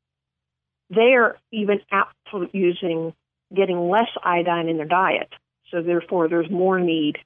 they 0.90 1.14
are 1.14 1.38
even 1.52 1.80
apt 1.92 2.16
to 2.32 2.48
using 2.52 3.14
getting 3.54 3.88
less 3.88 4.08
iodine 4.24 4.68
in 4.68 4.78
their 4.78 4.86
diet. 4.86 5.32
So 5.70 5.82
therefore, 5.82 6.28
there's 6.28 6.50
more 6.50 6.80
need 6.80 7.18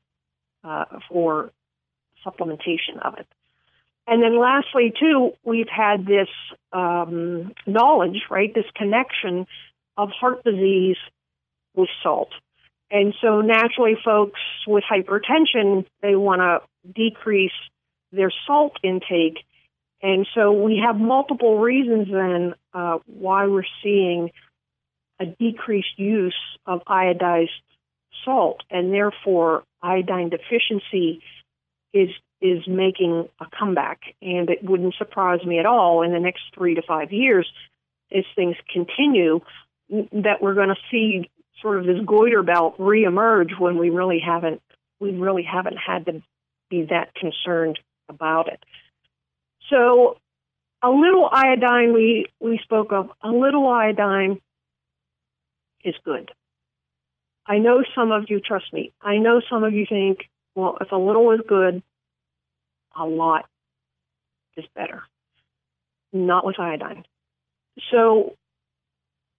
uh, 0.64 0.84
for 1.08 1.50
supplementation 2.24 2.98
of 3.02 3.18
it. 3.18 3.26
And 4.06 4.22
then 4.22 4.38
lastly, 4.38 4.92
too, 4.98 5.32
we've 5.44 5.68
had 5.68 6.06
this 6.06 6.28
um, 6.72 7.52
knowledge, 7.66 8.22
right, 8.30 8.52
this 8.52 8.64
connection 8.74 9.46
of 9.96 10.10
heart 10.10 10.42
disease 10.44 10.96
with 11.74 11.88
salt. 12.02 12.30
And 12.90 13.14
so 13.20 13.40
naturally, 13.40 13.96
folks 14.04 14.40
with 14.66 14.84
hypertension, 14.90 15.86
they 16.02 16.14
want 16.14 16.40
to 16.40 16.92
decrease 16.92 17.52
their 18.10 18.30
salt 18.46 18.76
intake. 18.82 19.38
And 20.02 20.26
so 20.34 20.52
we 20.52 20.82
have 20.84 20.96
multiple 20.96 21.58
reasons 21.58 22.08
then 22.12 22.54
uh, 22.74 22.98
why 23.06 23.46
we're 23.46 23.62
seeing 23.82 24.30
a 25.20 25.26
decreased 25.26 25.96
use 25.98 26.34
of 26.66 26.82
iodized 26.86 27.50
salt, 28.24 28.62
and 28.70 28.92
therefore 28.92 29.62
iodine 29.82 30.30
deficiency 30.30 31.22
is 31.92 32.10
is 32.40 32.66
making 32.66 33.28
a 33.40 33.46
comeback. 33.56 34.00
And 34.20 34.50
it 34.50 34.64
wouldn't 34.64 34.94
surprise 34.96 35.44
me 35.44 35.58
at 35.58 35.66
all 35.66 36.02
in 36.02 36.12
the 36.12 36.20
next 36.20 36.42
three 36.54 36.74
to 36.74 36.82
five 36.82 37.12
years, 37.12 37.48
as 38.14 38.24
things 38.34 38.56
continue, 38.72 39.40
that 39.88 40.40
we're 40.40 40.54
going 40.54 40.68
to 40.68 40.76
see 40.90 41.30
sort 41.60 41.78
of 41.78 41.86
this 41.86 42.04
goiter 42.04 42.42
belt 42.42 42.76
reemerge 42.78 43.58
when 43.58 43.78
we 43.78 43.90
really 43.90 44.18
haven't 44.18 44.60
we 45.00 45.12
really 45.12 45.42
haven't 45.42 45.76
had 45.76 46.06
to 46.06 46.22
be 46.70 46.86
that 46.90 47.14
concerned 47.14 47.78
about 48.08 48.48
it. 48.48 48.64
So 49.68 50.16
a 50.82 50.90
little 50.90 51.28
iodine 51.30 51.92
we, 51.92 52.26
we 52.40 52.60
spoke 52.62 52.92
of, 52.92 53.10
a 53.22 53.28
little 53.28 53.68
iodine 53.68 54.40
is 55.84 55.94
good. 56.04 56.30
I 57.46 57.58
know 57.58 57.82
some 57.94 58.12
of 58.12 58.26
you, 58.28 58.40
trust 58.40 58.72
me, 58.72 58.92
I 59.00 59.18
know 59.18 59.40
some 59.50 59.64
of 59.64 59.72
you 59.72 59.86
think, 59.88 60.28
well, 60.54 60.76
if 60.80 60.92
a 60.92 60.96
little 60.96 61.32
is 61.32 61.40
good, 61.46 61.82
a 62.96 63.04
lot 63.04 63.46
is 64.56 64.64
better. 64.74 65.02
Not 66.12 66.44
with 66.44 66.60
iodine. 66.60 67.04
So 67.90 68.36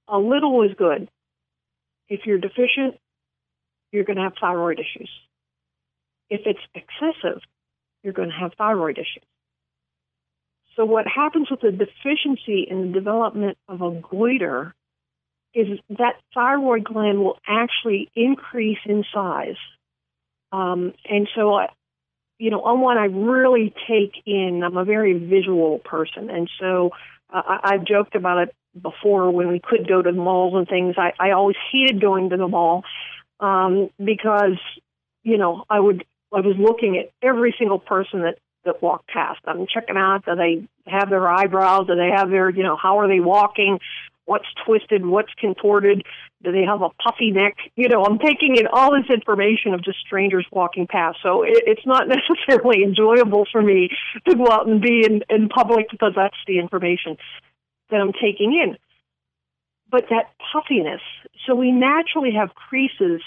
a 0.07 0.17
little 0.17 0.63
is 0.63 0.75
good. 0.77 1.09
If 2.09 2.21
you're 2.25 2.39
deficient, 2.39 2.99
you're 3.91 4.03
going 4.03 4.17
to 4.17 4.23
have 4.23 4.33
thyroid 4.39 4.79
issues. 4.79 5.09
If 6.29 6.41
it's 6.45 6.59
excessive, 6.73 7.41
you're 8.03 8.13
going 8.13 8.29
to 8.29 8.35
have 8.35 8.53
thyroid 8.57 8.97
issues. 8.97 9.23
So, 10.75 10.85
what 10.85 11.05
happens 11.07 11.49
with 11.51 11.61
the 11.61 11.71
deficiency 11.71 12.65
in 12.67 12.87
the 12.87 12.99
development 12.99 13.57
of 13.67 13.81
a 13.81 13.91
goiter 13.91 14.73
is 15.53 15.79
that 15.89 16.15
thyroid 16.33 16.83
gland 16.83 17.19
will 17.19 17.37
actually 17.47 18.09
increase 18.15 18.79
in 18.85 19.03
size. 19.13 19.57
Um, 20.51 20.93
and 21.09 21.27
so, 21.35 21.53
I, 21.53 21.67
you 22.37 22.49
know, 22.49 22.61
on 22.61 22.81
one 22.81 22.97
I 22.97 23.05
really 23.05 23.73
take 23.87 24.13
in, 24.25 24.61
I'm 24.63 24.77
a 24.77 24.85
very 24.85 25.13
visual 25.13 25.79
person. 25.79 26.29
And 26.29 26.49
so, 26.59 26.91
uh, 27.31 27.41
I, 27.45 27.73
I've 27.73 27.85
joked 27.85 28.15
about 28.15 28.47
it 28.47 28.55
before 28.79 29.31
when 29.31 29.47
we 29.47 29.59
could 29.59 29.87
go 29.87 30.01
to 30.01 30.11
the 30.11 30.17
malls 30.17 30.53
and 30.55 30.67
things. 30.67 30.95
I, 30.97 31.13
I 31.19 31.31
always 31.31 31.55
hated 31.71 32.01
going 32.01 32.29
to 32.31 32.37
the 32.37 32.47
mall 32.47 32.83
um, 33.39 33.89
because, 34.03 34.57
you 35.23 35.37
know, 35.37 35.65
I 35.69 35.79
would 35.79 36.05
I 36.33 36.41
was 36.41 36.55
looking 36.57 36.97
at 36.97 37.11
every 37.21 37.55
single 37.57 37.79
person 37.79 38.21
that 38.21 38.39
that 38.65 38.81
walked 38.81 39.07
past. 39.09 39.39
I'm 39.45 39.67
checking 39.67 39.97
out 39.97 40.25
do 40.25 40.35
they 40.35 40.67
have 40.87 41.09
their 41.09 41.27
eyebrows? 41.27 41.87
Do 41.87 41.95
they 41.95 42.09
have 42.15 42.29
their 42.29 42.49
you 42.49 42.63
know 42.63 42.75
how 42.75 42.99
are 42.99 43.07
they 43.07 43.19
walking? 43.19 43.79
What's 44.25 44.45
twisted? 44.65 45.05
What's 45.05 45.33
contorted? 45.37 46.03
Do 46.43 46.51
they 46.51 46.63
have 46.63 46.81
a 46.81 46.89
puffy 47.01 47.31
neck? 47.31 47.55
You 47.75 47.89
know, 47.89 48.05
I'm 48.05 48.19
taking 48.19 48.55
in 48.57 48.67
all 48.71 48.91
this 48.91 49.13
information 49.13 49.73
of 49.73 49.83
just 49.83 49.99
strangers 49.99 50.45
walking 50.51 50.87
past. 50.87 51.17
So 51.21 51.43
it, 51.43 51.63
it's 51.65 51.85
not 51.85 52.07
necessarily 52.07 52.83
enjoyable 52.83 53.45
for 53.51 53.61
me 53.61 53.89
to 54.27 54.35
go 54.35 54.47
out 54.49 54.67
and 54.67 54.81
be 54.81 55.05
in, 55.05 55.23
in 55.29 55.49
public 55.49 55.87
because 55.91 56.13
that's 56.15 56.37
the 56.47 56.59
information 56.59 57.17
that 57.89 57.99
I'm 57.99 58.13
taking 58.13 58.53
in. 58.53 58.77
But 59.89 60.05
that 60.09 60.31
puffiness, 60.51 61.01
so 61.45 61.53
we 61.53 61.71
naturally 61.71 62.31
have 62.31 62.55
creases, 62.55 63.21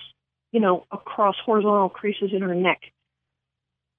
you 0.50 0.60
know, 0.60 0.84
across 0.90 1.36
horizontal 1.44 1.90
creases 1.90 2.30
in 2.32 2.42
our 2.42 2.54
neck. 2.54 2.80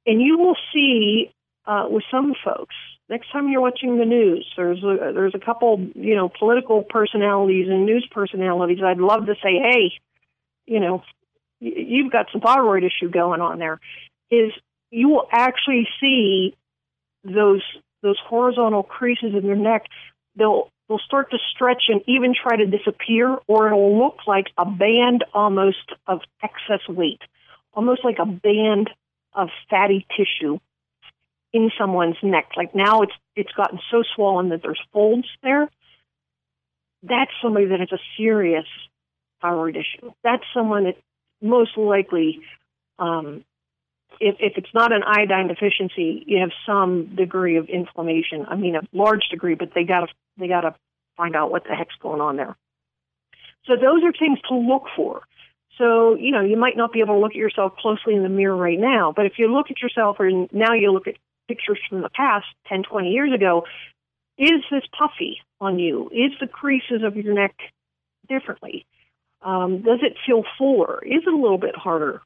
And 0.06 0.22
you 0.22 0.38
will 0.38 0.58
see 0.74 1.32
uh, 1.66 1.86
with 1.90 2.04
some 2.10 2.34
folks, 2.44 2.76
next 3.10 3.32
time 3.32 3.50
you're 3.50 3.62
watching 3.62 3.98
the 3.98 4.06
news, 4.06 4.46
there's 4.56 4.84
a, 4.84 5.12
there's 5.14 5.36
a 5.36 5.40
couple, 5.40 5.80
you 5.96 6.16
know, 6.16 6.30
political 6.30 6.84
personalities 6.84 7.68
and 7.70 7.86
news 7.86 8.08
personalities. 8.12 8.80
I'd 8.84 8.98
love 8.98 9.26
to 9.28 9.36
say, 9.36 9.60
hey, 9.62 9.92
you 10.66 10.80
know, 10.80 11.04
you've 11.60 12.12
got 12.12 12.28
some 12.32 12.42
thyroid 12.42 12.84
issue 12.84 13.10
going 13.10 13.42
on 13.42 13.60
there. 13.60 13.80
Is 14.30 14.52
you 14.92 15.10
will 15.10 15.28
actually 15.32 15.88
see 16.00 16.56
those 17.24 17.64
those 18.04 18.18
horizontal 18.26 18.84
creases 18.84 19.34
in 19.34 19.46
your 19.46 19.56
neck 19.56 19.86
they'll 20.38 20.72
they'll 20.88 21.00
start 21.00 21.32
to 21.32 21.38
stretch 21.54 21.84
and 21.90 22.02
even 22.08 22.34
try 22.34 22.56
to 22.56 22.66
disappear, 22.66 23.38
or 23.48 23.68
it'll 23.68 23.98
look 23.98 24.20
like 24.26 24.46
a 24.58 24.66
band 24.66 25.26
almost 25.34 25.92
of 26.08 26.22
excess 26.42 26.88
weight, 26.88 27.22
almost 27.74 28.06
like 28.06 28.20
a 28.20 28.26
band 28.26 28.90
of 29.34 29.50
fatty 29.70 30.06
tissue 30.16 30.60
in 31.58 31.72
someone's 31.78 32.18
neck. 32.22 32.52
Like 32.56 32.76
now 32.76 33.02
it's 33.02 33.14
it's 33.36 33.52
gotten 33.52 33.80
so 33.92 34.04
swollen 34.16 34.50
that 34.50 34.62
there's 34.62 34.82
folds 34.94 35.28
there. 35.42 35.70
That's 37.04 37.32
somebody 37.42 37.66
that 37.68 37.80
has 37.80 37.92
a 37.92 38.02
serious 38.18 38.66
thyroid 39.42 39.76
issue. 39.76 40.12
That's 40.24 40.44
someone 40.54 40.86
that 40.86 40.98
most 41.42 41.78
likely 41.78 42.40
um, 43.00 43.44
if, 44.20 44.36
if 44.40 44.54
it's 44.58 44.74
not 44.74 44.92
an 44.92 45.04
iodine 45.04 45.48
deficiency, 45.48 46.24
you 46.26 46.40
have 46.40 46.52
some 46.66 47.16
degree 47.16 47.58
of 47.58 47.70
inflammation. 47.70 48.46
I 48.48 48.56
mean, 48.56 48.76
a 48.76 48.82
large 48.94 49.30
degree, 49.30 49.56
but 49.56 49.70
they 49.76 49.84
got 49.84 50.02
to 50.02 50.08
they 50.38 50.48
got 50.48 50.62
to 50.62 50.76
find 51.16 51.36
out 51.36 51.52
what 51.52 51.64
the 51.64 51.76
heck's 51.76 51.96
going 52.02 52.22
on 52.22 52.38
there. 52.38 52.56
So 53.66 53.74
those 53.76 54.04
are 54.04 54.14
things 54.14 54.40
to 54.50 54.56
look 54.56 54.84
for. 54.96 55.22
So 55.78 56.16
you 56.16 56.32
know, 56.32 56.42
you 56.42 56.58
might 56.58 56.78
not 56.78 56.94
be 56.94 57.02
able 57.02 57.16
to 57.16 57.20
look 57.20 57.32
at 57.32 57.38
yourself 57.38 57.74
closely 57.78 58.16
in 58.16 58.24
the 58.24 58.30
mirror 58.30 58.56
right 58.56 58.80
now, 58.80 59.14
but 59.16 59.26
if 59.26 59.34
you 59.38 59.52
look 59.54 59.68
at 59.70 59.82
yourself, 59.82 60.18
or 60.20 60.30
now 60.52 60.74
you 60.74 60.92
look 60.92 61.08
at 61.08 61.16
pictures 61.48 61.80
from 61.90 62.02
the 62.02 62.10
past, 62.10 62.46
10, 62.68 62.84
20 62.84 63.10
years 63.10 63.34
ago, 63.34 63.66
is 64.38 64.64
this 64.72 64.84
puffy 64.98 65.40
on 65.60 65.80
you? 65.80 66.10
Is 66.10 66.32
the 66.40 66.48
creases 66.48 67.02
of 67.04 67.16
your 67.16 67.34
neck 67.34 67.56
differently? 68.30 68.86
Um, 69.42 69.82
does 69.82 70.00
it 70.02 70.18
feel 70.26 70.44
fuller? 70.58 71.04
Is 71.04 71.24
it 71.26 71.34
a 71.34 71.38
little 71.38 71.58
bit 71.58 71.76
harder 71.76 72.22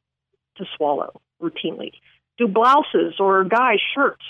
to 0.58 0.66
swallow? 0.76 1.22
routinely? 1.42 1.92
Do 2.38 2.48
blouses 2.48 3.16
or 3.20 3.44
guys 3.44 3.80
shirts? 3.94 4.24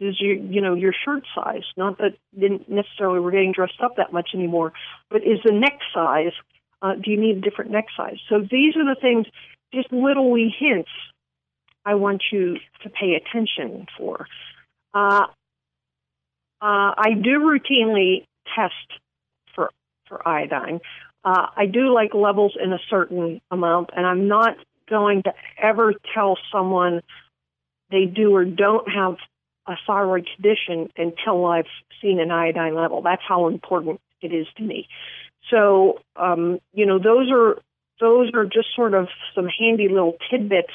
Is 0.00 0.20
your 0.20 0.34
you 0.34 0.60
know 0.60 0.74
your 0.74 0.92
shirt 1.04 1.24
size? 1.34 1.64
Not 1.76 1.98
that 1.98 2.16
didn't 2.38 2.68
necessarily 2.68 3.20
we're 3.20 3.32
getting 3.32 3.52
dressed 3.52 3.80
up 3.82 3.96
that 3.96 4.12
much 4.12 4.30
anymore, 4.34 4.72
but 5.10 5.22
is 5.22 5.40
the 5.44 5.52
neck 5.52 5.78
size? 5.92 6.32
Uh, 6.80 6.94
do 6.94 7.10
you 7.10 7.20
need 7.20 7.38
a 7.38 7.40
different 7.40 7.72
neck 7.72 7.86
size? 7.96 8.18
So 8.28 8.38
these 8.38 8.76
are 8.76 8.84
the 8.84 8.96
things, 9.00 9.26
just 9.74 9.92
little 9.92 10.30
wee 10.30 10.54
hints. 10.56 10.90
I 11.88 11.94
want 11.94 12.22
you 12.30 12.58
to 12.82 12.90
pay 12.90 13.14
attention 13.14 13.86
for. 13.96 14.26
Uh, 14.92 15.24
uh, 16.60 16.92
I 16.98 17.14
do 17.14 17.40
routinely 17.40 18.26
test 18.54 19.00
for 19.54 19.70
for 20.06 20.26
iodine. 20.28 20.80
Uh, 21.24 21.46
I 21.56 21.64
do 21.64 21.92
like 21.94 22.12
levels 22.12 22.56
in 22.62 22.74
a 22.74 22.78
certain 22.90 23.40
amount, 23.50 23.90
and 23.96 24.06
I'm 24.06 24.28
not 24.28 24.56
going 24.90 25.22
to 25.22 25.32
ever 25.56 25.94
tell 26.14 26.36
someone 26.52 27.00
they 27.90 28.04
do 28.04 28.34
or 28.34 28.44
don't 28.44 28.86
have 28.90 29.16
a 29.66 29.74
thyroid 29.86 30.28
condition 30.34 30.90
until 30.94 31.46
I've 31.46 31.72
seen 32.02 32.20
an 32.20 32.30
iodine 32.30 32.74
level. 32.74 33.00
That's 33.00 33.22
how 33.26 33.48
important 33.48 33.98
it 34.20 34.34
is 34.34 34.46
to 34.58 34.62
me. 34.62 34.88
So, 35.50 36.00
um, 36.16 36.58
you 36.74 36.84
know, 36.84 36.98
those 36.98 37.30
are 37.32 37.56
those 37.98 38.30
are 38.34 38.44
just 38.44 38.68
sort 38.76 38.92
of 38.92 39.08
some 39.34 39.48
handy 39.58 39.88
little 39.88 40.18
tidbits. 40.30 40.74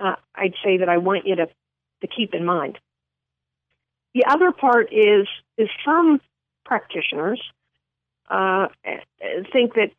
Uh, 0.00 0.16
I'd 0.34 0.54
say 0.64 0.78
that 0.78 0.88
I 0.88 0.98
want 0.98 1.26
you 1.26 1.36
to 1.36 1.46
to 2.00 2.06
keep 2.06 2.34
in 2.34 2.44
mind. 2.44 2.78
The 4.14 4.24
other 4.26 4.52
part 4.52 4.92
is 4.92 5.26
is 5.56 5.68
some 5.84 6.20
practitioners 6.64 7.42
uh, 8.30 8.68
think 9.52 9.74
that 9.74 9.90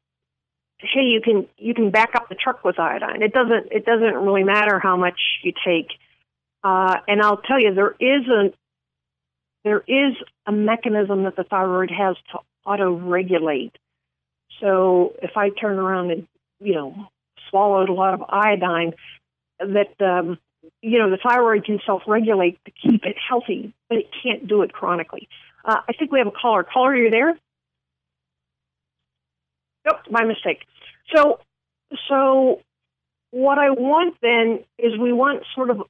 hey, 0.80 1.02
you 1.02 1.22
can 1.22 1.48
you 1.58 1.74
can 1.74 1.92
back 1.92 2.16
up 2.16 2.30
the 2.30 2.36
truck 2.36 2.64
with 2.64 2.80
iodine. 2.80 3.22
It 3.22 3.34
doesn't 3.34 3.72
it 3.72 3.86
doesn't 3.86 4.16
really 4.16 4.44
matter 4.44 4.80
how 4.80 4.96
much 4.98 5.20
you 5.44 5.54
take. 5.66 5.92
Uh, 6.64 6.98
and 7.08 7.22
I'll 7.22 7.38
tell 7.38 7.60
you, 7.60 7.74
there 7.74 7.96
is 8.00 8.28
a 8.28 8.54
there 9.64 9.84
is 9.88 10.16
a 10.46 10.52
mechanism 10.52 11.24
that 11.24 11.36
the 11.36 11.44
thyroid 11.44 11.92
has 11.92 12.16
to 12.32 12.40
auto 12.66 12.94
regulate. 12.94 13.78
So 14.62 15.16
if 15.22 15.32
I 15.36 15.50
turn 15.50 15.78
around 15.78 16.12
and 16.12 16.28
you 16.60 16.74
know 16.74 17.08
swallowed 17.50 17.90
a 17.90 17.94
lot 17.94 18.14
of 18.14 18.24
iodine, 18.30 18.94
that 19.60 20.02
um, 20.02 20.38
you 20.82 21.00
know 21.00 21.10
the 21.10 21.18
thyroid 21.18 21.66
can 21.66 21.80
self 21.86 22.04
regulate 22.08 22.60
to 22.66 22.72
keep 22.72 23.06
it 23.06 23.16
healthy, 23.28 23.74
but 23.88 23.98
it 23.98 24.10
can't 24.24 24.48
do 24.48 24.62
it 24.62 24.74
chronically. 24.74 25.28
Uh, 25.64 25.78
I 25.88 25.94
think 25.94 26.12
we 26.12 26.20
have 26.20 26.28
a 26.28 26.32
caller. 26.32 26.64
Caller, 26.64 26.92
are 26.92 26.96
you 26.96 27.10
there? 27.10 27.38
Nope, 29.86 30.00
my 30.10 30.24
mistake. 30.24 30.60
So, 31.16 31.40
so 32.08 32.62
what 33.32 33.58
I 33.58 33.72
want 33.72 34.16
then 34.22 34.64
is 34.78 34.98
we 35.00 35.14
want 35.14 35.44
sort 35.56 35.70
of 35.70 35.82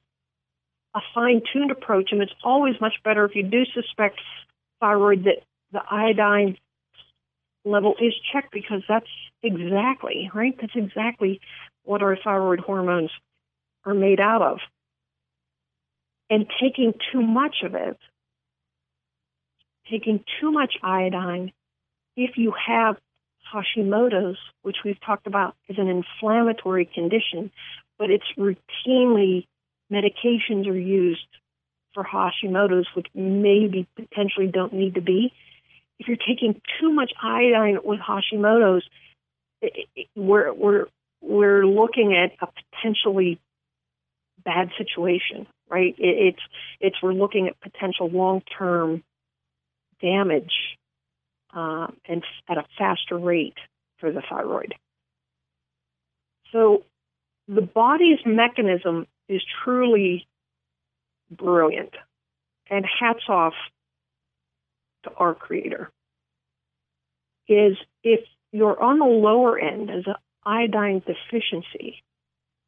a 0.94 1.00
fine 1.14 1.42
tuned 1.52 1.70
approach, 1.70 2.10
and 2.12 2.22
it's 2.22 2.32
always 2.42 2.74
much 2.80 2.94
better 3.04 3.24
if 3.24 3.34
you 3.34 3.42
do 3.42 3.64
suspect 3.74 4.18
thyroid 4.80 5.24
that 5.24 5.42
the 5.72 5.80
iodine 5.90 6.56
level 7.64 7.94
is 8.00 8.14
checked 8.32 8.52
because 8.52 8.82
that's 8.88 9.06
exactly, 9.42 10.30
right? 10.34 10.56
That's 10.60 10.74
exactly 10.74 11.40
what 11.84 12.02
our 12.02 12.16
thyroid 12.16 12.60
hormones 12.60 13.10
are 13.84 13.94
made 13.94 14.20
out 14.20 14.42
of. 14.42 14.58
And 16.28 16.46
taking 16.60 16.94
too 17.12 17.22
much 17.22 17.56
of 17.64 17.74
it, 17.74 17.98
taking 19.90 20.24
too 20.40 20.52
much 20.52 20.74
iodine, 20.82 21.52
if 22.16 22.36
you 22.36 22.52
have 22.66 22.96
Hashimoto's, 23.52 24.38
which 24.62 24.76
we've 24.84 25.00
talked 25.04 25.26
about 25.26 25.56
is 25.68 25.76
an 25.78 25.88
inflammatory 25.88 26.84
condition, 26.86 27.50
but 27.98 28.10
it's 28.10 28.24
routinely 28.38 29.46
medications 29.92 30.68
are 30.68 30.78
used 30.78 31.26
for 31.94 32.04
Hashimoto's, 32.04 32.86
which 32.94 33.08
maybe 33.14 33.88
potentially 33.96 34.46
don't 34.46 34.72
need 34.72 34.94
to 34.94 35.00
be. 35.00 35.32
If 35.98 36.06
you're 36.06 36.16
taking 36.16 36.60
too 36.80 36.92
much 36.92 37.12
iodine 37.20 37.78
with 37.82 38.00
Hashimoto's, 38.00 38.84
it, 39.60 39.86
it, 39.94 40.06
we're 40.16 40.52
we're 40.52 40.86
we're 41.20 41.66
looking 41.66 42.14
at 42.14 42.32
a 42.40 42.48
potentially 42.72 43.38
bad 44.44 44.70
situation, 44.78 45.46
right? 45.68 45.94
It, 45.98 46.34
it's 46.34 46.42
it's 46.80 46.96
we're 47.02 47.12
looking 47.12 47.48
at 47.48 47.60
potential 47.60 48.08
long 48.08 48.42
term 48.58 49.02
damage 50.00 50.52
uh, 51.54 51.88
and 52.08 52.24
at 52.48 52.58
a 52.58 52.64
faster 52.78 53.18
rate 53.18 53.58
for 53.98 54.12
the 54.12 54.22
thyroid. 54.28 54.74
So 56.52 56.84
the 57.48 57.62
body's 57.62 58.18
mechanism 58.24 59.06
is 59.28 59.42
truly 59.64 60.26
brilliant. 61.30 61.94
And 62.68 62.84
hats 63.00 63.24
off 63.28 63.54
to 65.04 65.10
our 65.16 65.34
creator. 65.34 65.90
Is 67.48 67.76
if 68.04 68.20
you're 68.52 68.80
on 68.80 69.00
the 69.00 69.06
lower 69.06 69.58
end 69.58 69.90
as 69.90 70.04
an 70.06 70.14
iodine 70.44 71.02
deficiency, 71.04 72.02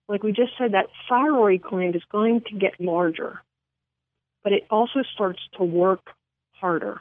like 0.09 0.23
we 0.23 0.33
just 0.33 0.53
said, 0.59 0.73
that 0.73 0.87
thyroid 1.09 1.63
gland 1.63 1.97
is 1.97 2.03
going 2.11 2.43
to 2.49 2.57
get 2.57 2.81
larger, 2.81 3.43
but 4.43 4.53
it 4.53 4.67
also 4.71 5.03
starts 5.15 5.41
to 5.59 5.65
work 5.65 6.11
harder. 6.53 7.01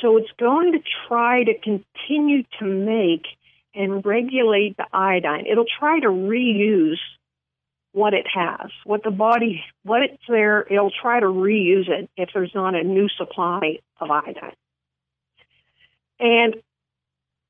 So 0.00 0.16
it's 0.16 0.30
going 0.38 0.72
to 0.72 0.78
try 1.08 1.44
to 1.44 1.54
continue 1.54 2.42
to 2.58 2.64
make 2.64 3.26
and 3.74 4.04
regulate 4.04 4.76
the 4.76 4.86
iodine. 4.92 5.46
It'll 5.50 5.64
try 5.78 6.00
to 6.00 6.08
reuse 6.08 6.98
what 7.92 8.12
it 8.12 8.26
has, 8.32 8.70
what 8.84 9.04
the 9.04 9.10
body, 9.10 9.62
what 9.84 10.02
it's 10.02 10.22
there, 10.28 10.62
it'll 10.62 10.90
try 10.90 11.20
to 11.20 11.26
reuse 11.26 11.88
it 11.88 12.10
if 12.16 12.30
there's 12.34 12.54
not 12.54 12.74
a 12.74 12.82
new 12.82 13.08
supply 13.08 13.78
of 14.00 14.10
iodine. 14.10 14.56
And 16.18 16.56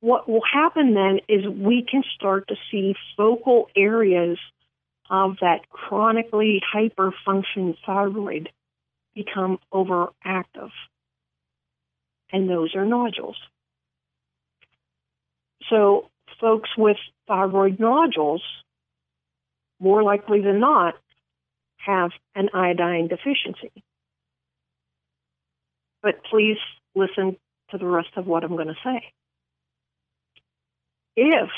what 0.04 0.28
will 0.28 0.42
happen 0.52 0.92
then 0.92 1.20
is 1.30 1.48
we 1.48 1.82
can 1.90 2.02
start 2.14 2.46
to 2.48 2.56
see 2.70 2.94
focal 3.16 3.70
areas 3.74 4.36
of 5.08 5.36
that 5.40 5.60
chronically 5.70 6.60
hyperfunction 6.74 7.74
thyroid 7.86 8.50
become 9.14 9.58
overactive. 9.72 10.68
And 12.30 12.50
those 12.50 12.74
are 12.74 12.84
nodules. 12.84 13.38
So, 15.70 16.10
folks 16.38 16.68
with 16.76 16.98
thyroid 17.26 17.80
nodules 17.80 18.42
more 19.80 20.02
likely 20.02 20.42
than 20.42 20.60
not, 20.60 20.96
have 21.78 22.10
an 22.34 22.50
iodine 22.52 23.08
deficiency. 23.08 23.72
But 26.02 26.22
please 26.30 26.58
listen 26.94 27.38
to 27.70 27.78
the 27.78 27.86
rest 27.86 28.10
of 28.16 28.26
what 28.26 28.44
I'm 28.44 28.54
going 28.54 28.68
to 28.68 28.74
say. 28.84 29.14
If 31.16 31.50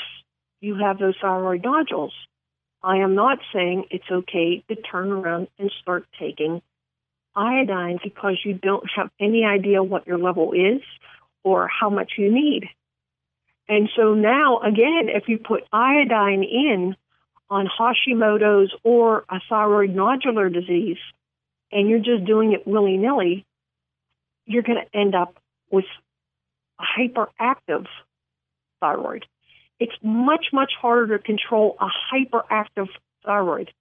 you 0.61 0.75
have 0.75 0.99
those 0.99 1.15
thyroid 1.21 1.63
nodules, 1.63 2.13
I 2.83 2.97
am 2.97 3.15
not 3.15 3.39
saying 3.53 3.85
it's 3.89 4.09
okay 4.09 4.63
to 4.69 4.75
turn 4.75 5.11
around 5.11 5.47
and 5.57 5.71
start 5.81 6.05
taking 6.19 6.61
iodine 7.35 7.99
because 8.03 8.37
you 8.43 8.53
don't 8.53 8.89
have 8.95 9.09
any 9.19 9.45
idea 9.45 9.83
what 9.83 10.07
your 10.07 10.17
level 10.17 10.53
is 10.53 10.81
or 11.43 11.67
how 11.67 11.89
much 11.89 12.13
you 12.17 12.31
need. 12.31 12.69
And 13.69 13.89
so 13.95 14.13
now, 14.13 14.59
again, 14.59 15.09
if 15.09 15.27
you 15.27 15.37
put 15.37 15.63
iodine 15.73 16.43
in 16.43 16.95
on 17.49 17.67
Hashimoto's 17.67 18.73
or 18.83 19.25
a 19.29 19.39
thyroid 19.49 19.95
nodular 19.95 20.53
disease, 20.53 20.97
and 21.71 21.89
you're 21.89 21.99
just 21.99 22.25
doing 22.25 22.53
it 22.53 22.65
willy 22.65 22.97
nilly, 22.97 23.45
you're 24.45 24.63
going 24.63 24.79
to 24.81 24.97
end 24.97 25.15
up 25.15 25.35
with 25.69 25.85
a 26.79 26.83
hyperactive 26.83 27.85
thyroid. 28.79 29.25
It's 29.79 29.95
much, 30.01 30.47
much 30.53 30.71
harder 30.79 31.17
to 31.17 31.23
control 31.23 31.77
a 31.79 31.87
hyperactive 32.11 32.87
thyroid, 33.25 33.71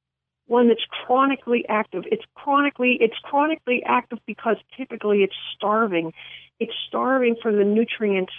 one 0.47 0.69
that's 0.69 0.85
chronically 1.07 1.65
active. 1.69 2.05
It's 2.11 2.25
chronically, 2.35 2.99
it's 3.01 3.19
chronically 3.23 3.83
active 3.85 4.19
because 4.27 4.57
typically 4.77 5.23
it's 5.23 5.37
starving. 5.57 6.13
It's 6.61 6.75
starving 6.89 7.37
for 7.41 7.53
the 7.53 7.65
nutrients 7.65 8.33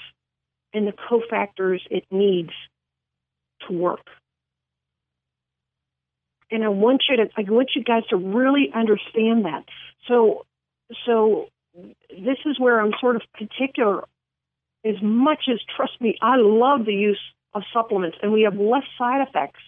and 0.73 0.87
the 0.87 0.93
cofactors 0.93 1.79
it 1.89 2.05
needs 2.11 2.51
to 3.67 3.73
work 3.73 4.05
and 6.51 6.63
I 6.63 6.69
want 6.69 7.03
you 7.09 7.17
to 7.17 7.29
I 7.35 7.41
want 7.49 7.71
you 7.75 7.83
guys 7.83 8.03
to 8.09 8.15
really 8.15 8.71
understand 8.73 9.45
that. 9.45 9.65
So 10.07 10.45
so 11.05 11.47
this 12.09 12.37
is 12.45 12.59
where 12.59 12.79
I'm 12.79 12.93
sort 12.99 13.15
of 13.15 13.21
particular 13.33 14.03
as 14.85 14.95
much 15.01 15.45
as 15.51 15.59
trust 15.75 15.99
me, 15.99 16.17
I 16.21 16.35
love 16.37 16.85
the 16.85 16.93
use 16.93 17.19
of 17.57 17.63
supplements 17.73 18.17
and 18.21 18.31
we 18.31 18.43
have 18.43 18.55
less 18.55 18.83
side 18.97 19.27
effects. 19.27 19.59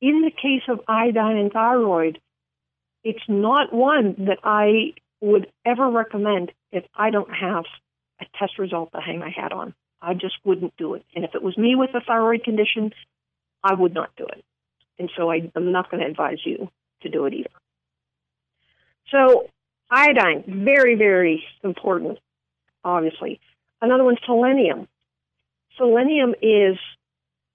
In 0.00 0.22
the 0.22 0.30
case 0.30 0.62
of 0.68 0.80
iodine 0.86 1.38
and 1.38 1.52
thyroid, 1.52 2.20
it's 3.02 3.24
not 3.28 3.72
one 3.72 4.14
that 4.26 4.38
I 4.44 4.94
would 5.20 5.50
ever 5.64 5.88
recommend 5.88 6.52
if 6.72 6.84
I 6.94 7.10
don't 7.10 7.32
have 7.32 7.64
a 8.20 8.26
test 8.38 8.58
result 8.58 8.90
to 8.92 9.00
hang 9.00 9.18
my 9.18 9.30
hat 9.30 9.52
on. 9.52 9.74
I 10.02 10.14
just 10.14 10.34
wouldn't 10.44 10.76
do 10.76 10.94
it. 10.94 11.04
And 11.14 11.24
if 11.24 11.34
it 11.34 11.42
was 11.42 11.56
me 11.56 11.74
with 11.74 11.90
a 11.94 12.00
thyroid 12.00 12.44
condition, 12.44 12.92
I 13.62 13.74
would 13.74 13.94
not 13.94 14.10
do 14.16 14.26
it. 14.26 14.44
And 14.98 15.10
so 15.16 15.30
I, 15.30 15.50
am 15.56 15.72
not 15.72 15.90
going 15.90 16.02
to 16.02 16.08
advise 16.08 16.38
you 16.44 16.68
to 17.02 17.08
do 17.08 17.24
it 17.26 17.34
either. 17.34 17.50
So, 19.10 19.48
iodine, 19.90 20.64
very, 20.64 20.94
very 20.94 21.44
important, 21.62 22.18
obviously. 22.84 23.40
Another 23.80 24.04
one, 24.04 24.16
selenium. 24.24 24.88
Selenium 25.76 26.34
is 26.40 26.76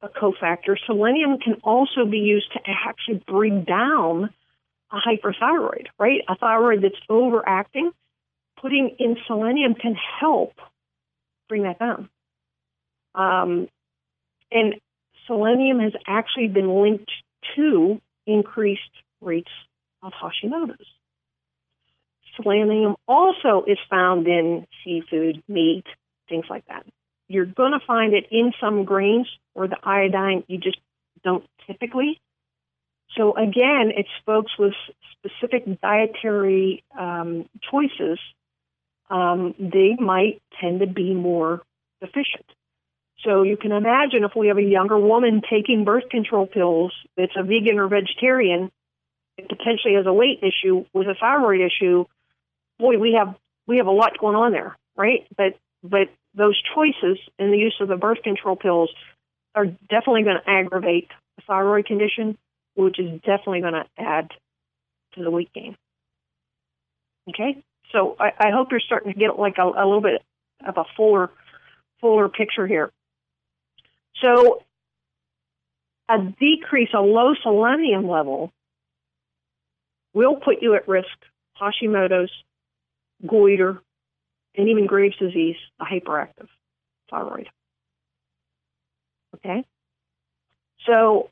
a 0.02 0.08
cofactor. 0.10 0.76
Selenium 0.86 1.38
can 1.40 1.56
also 1.64 2.06
be 2.06 2.20
used 2.20 2.52
to 2.54 2.60
actually 2.68 3.24
bring 3.28 3.64
down 3.64 4.30
a 4.92 4.98
hyperthyroid, 4.98 5.88
right? 5.98 6.22
A 6.28 6.36
thyroid 6.36 6.84
that's 6.84 6.96
overacting. 7.10 7.92
Putting 8.62 8.96
in 9.00 9.18
selenium 9.28 9.76
can 9.76 9.96
help 10.20 10.54
bring 11.48 11.64
that 11.64 11.80
down. 11.80 12.10
Um, 13.16 13.68
and 14.52 14.76
selenium 15.28 15.80
has 15.80 15.94
actually 16.08 16.48
been 16.48 16.82
linked 16.82 17.12
to 17.56 18.02
increased 18.26 18.82
rates 19.22 19.52
of 20.02 20.12
Hashimoto's. 20.14 20.88
Selenium 22.36 22.96
also 23.08 23.64
is 23.68 23.78
found 23.90 24.28
in 24.28 24.66
seafood, 24.84 25.44
meat, 25.48 25.86
things 26.30 26.46
like 26.50 26.66
that. 26.68 26.86
You're 27.30 27.46
going 27.46 27.72
to 27.72 27.86
find 27.86 28.14
it 28.14 28.26
in 28.32 28.52
some 28.60 28.84
grains 28.84 29.28
where 29.54 29.68
the 29.68 29.78
iodine 29.82 30.44
you 30.48 30.58
just 30.58 30.80
don't 31.24 31.46
typically. 31.66 32.20
So 33.16 33.36
again, 33.36 33.92
it's 33.96 34.10
folks 34.26 34.52
with 34.60 34.74
specific 35.14 35.80
dietary 35.82 36.84
um, 36.98 37.48
choices. 37.72 38.20
Um, 39.10 39.56
they 39.58 39.96
might 40.00 40.42
tend 40.60 40.82
to 40.82 40.88
be 40.88 41.14
more 41.14 41.62
deficient. 42.02 42.46
So 43.24 43.44
you 43.44 43.58
can 43.58 43.72
imagine 43.72 44.24
if 44.24 44.32
we 44.36 44.48
have 44.48 44.58
a 44.58 44.64
younger 44.64 44.98
woman 44.98 45.42
taking 45.50 45.84
birth 45.84 46.10
control 46.10 46.48
pills 46.48 46.94
that's 47.18 47.34
a 47.36 47.44
vegan 47.44 47.80
or 47.80 47.88
vegetarian, 47.88 48.72
and 49.38 49.50
potentially 49.50 49.96
has 49.96 50.06
a 50.06 50.14
weight 50.14 50.40
issue 50.42 50.86
with 50.94 51.08
a 51.08 51.16
thyroid 51.16 51.62
issue, 51.62 52.06
boy, 52.78 52.98
we 52.98 53.14
have 53.14 53.36
we 53.68 53.78
have 53.78 53.88
a 53.88 53.92
lot 53.92 54.18
going 54.18 54.36
on 54.36 54.52
there, 54.52 54.78
right? 54.96 55.28
But 55.36 55.58
but 55.84 56.10
those 56.40 56.60
choices 56.74 57.20
in 57.38 57.52
the 57.52 57.58
use 57.58 57.76
of 57.82 57.90
the 57.90 57.98
birth 57.98 58.24
control 58.24 58.56
pills 58.56 58.90
are 59.54 59.66
definitely 59.66 60.24
going 60.24 60.38
to 60.44 60.50
aggravate 60.50 61.10
the 61.36 61.44
thyroid 61.46 61.86
condition, 61.86 62.38
which 62.76 62.98
is 62.98 63.20
definitely 63.22 63.60
going 63.60 63.74
to 63.74 63.86
add 63.98 64.30
to 65.16 65.24
the 65.24 65.30
weight 65.30 65.52
gain. 65.54 65.76
Okay, 67.30 67.62
so 67.92 68.16
I, 68.20 68.32
I 68.40 68.52
hope 68.52 68.70
you're 68.72 68.80
starting 68.80 69.12
to 69.12 69.20
get 69.20 69.38
like 69.38 69.58
a, 69.58 69.64
a 69.64 69.86
little 69.86 70.02
bit 70.02 70.22
of 70.66 70.78
a 70.78 70.86
fuller 70.96 71.30
fuller 72.00 72.30
picture 72.30 72.66
here. 72.66 72.90
So 74.22 74.64
a 76.08 76.20
decrease, 76.40 76.90
a 76.94 77.02
low 77.02 77.34
selenium 77.44 78.08
level 78.08 78.54
will 80.14 80.38
put 80.38 80.62
you 80.62 80.76
at 80.76 80.88
risk 80.88 81.08
Hashimoto's, 81.62 82.32
goiter, 83.28 83.82
and 84.56 84.70
even 84.70 84.88
Graves' 84.88 85.16
disease, 85.18 85.56
a 85.80 85.86
hyperactive 85.86 86.48
thyroid. 87.10 87.48
Okay? 89.36 89.64
So, 90.86 91.30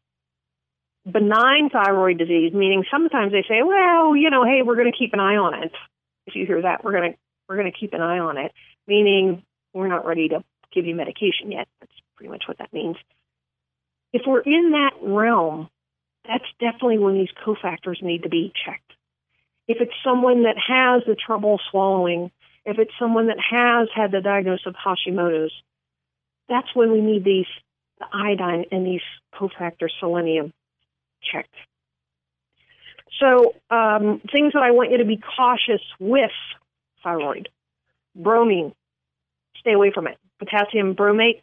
benign 1.10 1.70
thyroid 1.70 2.18
disease, 2.18 2.54
meaning 2.54 2.84
sometimes 2.92 3.32
they 3.32 3.44
say, 3.48 3.64
well, 3.64 4.16
you 4.16 4.30
know, 4.30 4.44
hey, 4.44 4.62
we're 4.64 4.76
going 4.76 4.92
to 4.92 4.98
keep 4.98 5.14
an 5.14 5.20
eye 5.20 5.38
on 5.38 5.64
it. 5.64 5.72
If 6.26 6.36
you 6.36 6.46
hear 6.46 6.62
that, 6.62 6.84
we're 6.84 6.92
going 6.92 7.14
to 7.14 7.18
we're 7.48 7.56
going 7.56 7.72
to 7.72 7.78
keep 7.78 7.94
an 7.94 8.02
eye 8.02 8.20
on 8.20 8.38
it, 8.38 8.52
meaning 8.88 9.44
we're 9.74 9.88
not 9.88 10.06
ready 10.06 10.28
to 10.30 10.44
give 10.74 10.86
you 10.86 10.96
medication 10.96 11.50
yet. 11.50 11.68
That's 11.80 11.94
pretty 12.18 12.30
much 12.30 12.44
what 12.46 12.58
that 12.58 12.74
means. 12.74 12.98
If 14.12 14.24
we're 14.28 14.42
in 14.42 14.72
that 14.72 14.92
realm, 15.02 15.70
that's 16.28 16.44
definitely 16.60 16.98
when 16.98 17.14
these 17.14 17.30
cofactors 17.46 18.02
need 18.04 18.24
to 18.24 18.30
be 18.30 18.52
checked. 18.66 18.92
If 19.68 19.78
it's 19.80 19.94
someone 20.04 20.44
that 20.44 20.56
has 20.58 21.04
the 21.06 21.16
trouble 21.16 21.60
swallowing, 21.72 22.32
if 22.68 22.78
it's 22.78 22.92
someone 23.00 23.28
that 23.28 23.38
has 23.40 23.88
had 23.96 24.12
the 24.12 24.20
diagnosis 24.20 24.68
of 24.68 24.76
Hashimoto's, 24.76 25.54
that's 26.50 26.68
when 26.76 26.92
we 26.92 27.02
need 27.02 27.24
these 27.24 27.48
the 28.00 28.06
iodine 28.14 28.66
and 28.72 28.86
these 28.86 29.02
cofactors 29.34 29.90
selenium 30.00 30.54
checked. 31.24 31.56
So 33.20 33.56
um, 33.72 34.22
things 34.32 34.54
that 34.54 34.62
I 34.62 34.70
want 34.72 34.92
you 34.92 34.98
to 35.00 35.06
be 35.06 35.18
cautious 35.18 35.82
with 36.00 36.30
thyroid, 37.04 37.50
bromine, 38.16 38.74
stay 39.60 39.74
away 39.74 39.92
from 39.92 40.06
it. 40.08 40.18
Potassium 40.38 40.94
bromate, 40.94 41.42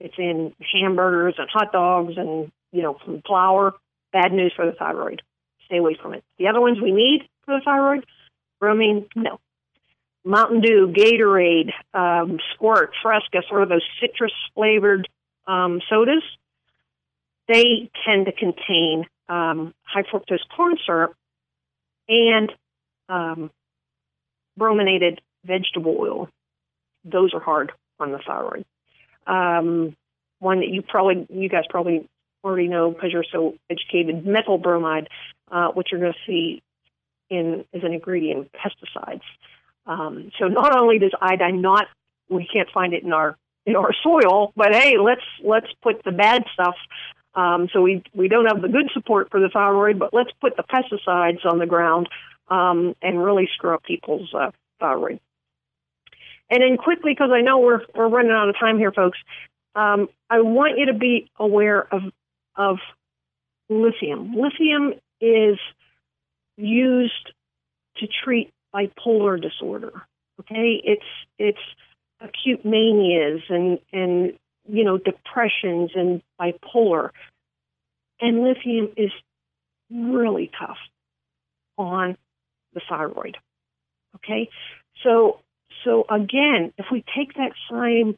it's 0.00 0.14
in 0.16 0.54
hamburgers 0.72 1.34
and 1.36 1.48
hot 1.52 1.72
dogs 1.72 2.14
and 2.16 2.50
you 2.72 2.82
know 2.82 2.96
from 3.04 3.20
flour. 3.26 3.74
Bad 4.12 4.32
news 4.32 4.52
for 4.54 4.64
the 4.64 4.72
thyroid. 4.72 5.20
Stay 5.66 5.78
away 5.78 5.98
from 6.00 6.14
it. 6.14 6.22
The 6.38 6.46
other 6.46 6.60
ones 6.60 6.78
we 6.80 6.92
need 6.92 7.28
for 7.44 7.58
the 7.58 7.64
thyroid, 7.64 8.06
bromine, 8.60 9.06
no. 9.16 9.40
Mountain 10.26 10.60
Dew, 10.60 10.92
Gatorade, 10.92 11.70
um, 11.94 12.38
Squirt, 12.52 12.90
Fresca, 13.00 13.42
sort 13.48 13.62
of 13.62 13.68
those 13.68 13.84
citrus 14.00 14.32
flavored 14.54 15.08
um, 15.46 15.80
sodas, 15.88 16.22
they 17.46 17.90
tend 18.04 18.26
to 18.26 18.32
contain 18.32 19.06
um, 19.28 19.72
high 19.84 20.02
fructose 20.02 20.40
corn 20.54 20.76
syrup 20.84 21.14
and 22.08 22.52
um, 23.08 23.50
brominated 24.56 25.20
vegetable 25.44 25.96
oil. 25.96 26.28
Those 27.04 27.32
are 27.32 27.40
hard 27.40 27.70
on 28.00 28.10
the 28.10 28.18
thyroid. 28.18 28.64
Um, 29.28 29.96
one 30.40 30.58
that 30.58 30.68
you 30.68 30.82
probably, 30.82 31.26
you 31.30 31.48
guys 31.48 31.64
probably 31.70 32.08
already 32.42 32.66
know 32.66 32.90
because 32.90 33.12
you're 33.12 33.24
so 33.30 33.54
educated, 33.70 34.26
methyl 34.26 34.58
bromide, 34.58 35.08
uh, 35.52 35.68
which 35.68 35.88
you're 35.92 36.00
going 36.00 36.12
to 36.12 36.18
see 36.26 36.62
in 37.30 37.64
as 37.72 37.84
an 37.84 37.92
ingredient 37.92 38.38
in 38.38 38.60
pesticides. 38.60 39.22
Um, 39.86 40.30
so 40.38 40.48
not 40.48 40.76
only 40.76 40.98
does 40.98 41.12
iodine 41.20 41.60
not, 41.60 41.86
we 42.28 42.48
can't 42.52 42.68
find 42.72 42.92
it 42.92 43.04
in 43.04 43.12
our 43.12 43.36
in 43.66 43.76
our 43.76 43.92
soil, 44.02 44.52
but 44.56 44.74
hey, 44.74 44.96
let's 44.98 45.24
let's 45.42 45.66
put 45.82 46.02
the 46.04 46.12
bad 46.12 46.44
stuff. 46.52 46.76
Um, 47.34 47.68
so 47.72 47.82
we 47.82 48.02
we 48.14 48.28
don't 48.28 48.46
have 48.46 48.62
the 48.62 48.68
good 48.68 48.90
support 48.92 49.30
for 49.30 49.40
the 49.40 49.48
thyroid, 49.48 49.98
but 49.98 50.12
let's 50.12 50.30
put 50.40 50.56
the 50.56 50.62
pesticides 50.64 51.44
on 51.44 51.58
the 51.58 51.66
ground 51.66 52.08
um, 52.48 52.94
and 53.02 53.22
really 53.22 53.48
screw 53.54 53.74
up 53.74 53.82
people's 53.82 54.32
uh, 54.34 54.50
thyroid. 54.80 55.20
And 56.48 56.62
then 56.62 56.76
quickly, 56.76 57.12
because 57.12 57.30
I 57.32 57.40
know 57.40 57.58
we're 57.58 57.82
we're 57.94 58.08
running 58.08 58.32
out 58.32 58.48
of 58.48 58.58
time 58.58 58.78
here, 58.78 58.92
folks. 58.92 59.18
Um, 59.74 60.08
I 60.30 60.40
want 60.40 60.78
you 60.78 60.86
to 60.86 60.94
be 60.94 61.30
aware 61.38 61.92
of 61.92 62.02
of 62.56 62.78
lithium. 63.68 64.34
Lithium 64.34 64.94
is 65.20 65.58
used 66.56 67.32
to 67.98 68.06
treat 68.24 68.52
bipolar 68.76 69.40
disorder. 69.40 69.92
Okay, 70.40 70.80
it's 70.84 71.02
it's 71.38 71.58
acute 72.20 72.64
manias 72.64 73.42
and 73.48 73.78
and 73.92 74.32
you 74.68 74.84
know 74.84 74.98
depressions 74.98 75.90
and 75.94 76.22
bipolar, 76.40 77.10
and 78.20 78.42
lithium 78.42 78.90
is 78.96 79.10
really 79.90 80.50
tough 80.58 80.78
on 81.78 82.16
the 82.74 82.80
thyroid. 82.88 83.36
Okay, 84.16 84.48
so 85.02 85.40
so 85.84 86.04
again, 86.10 86.72
if 86.78 86.86
we 86.90 87.04
take 87.16 87.34
that 87.34 87.52
same 87.70 88.16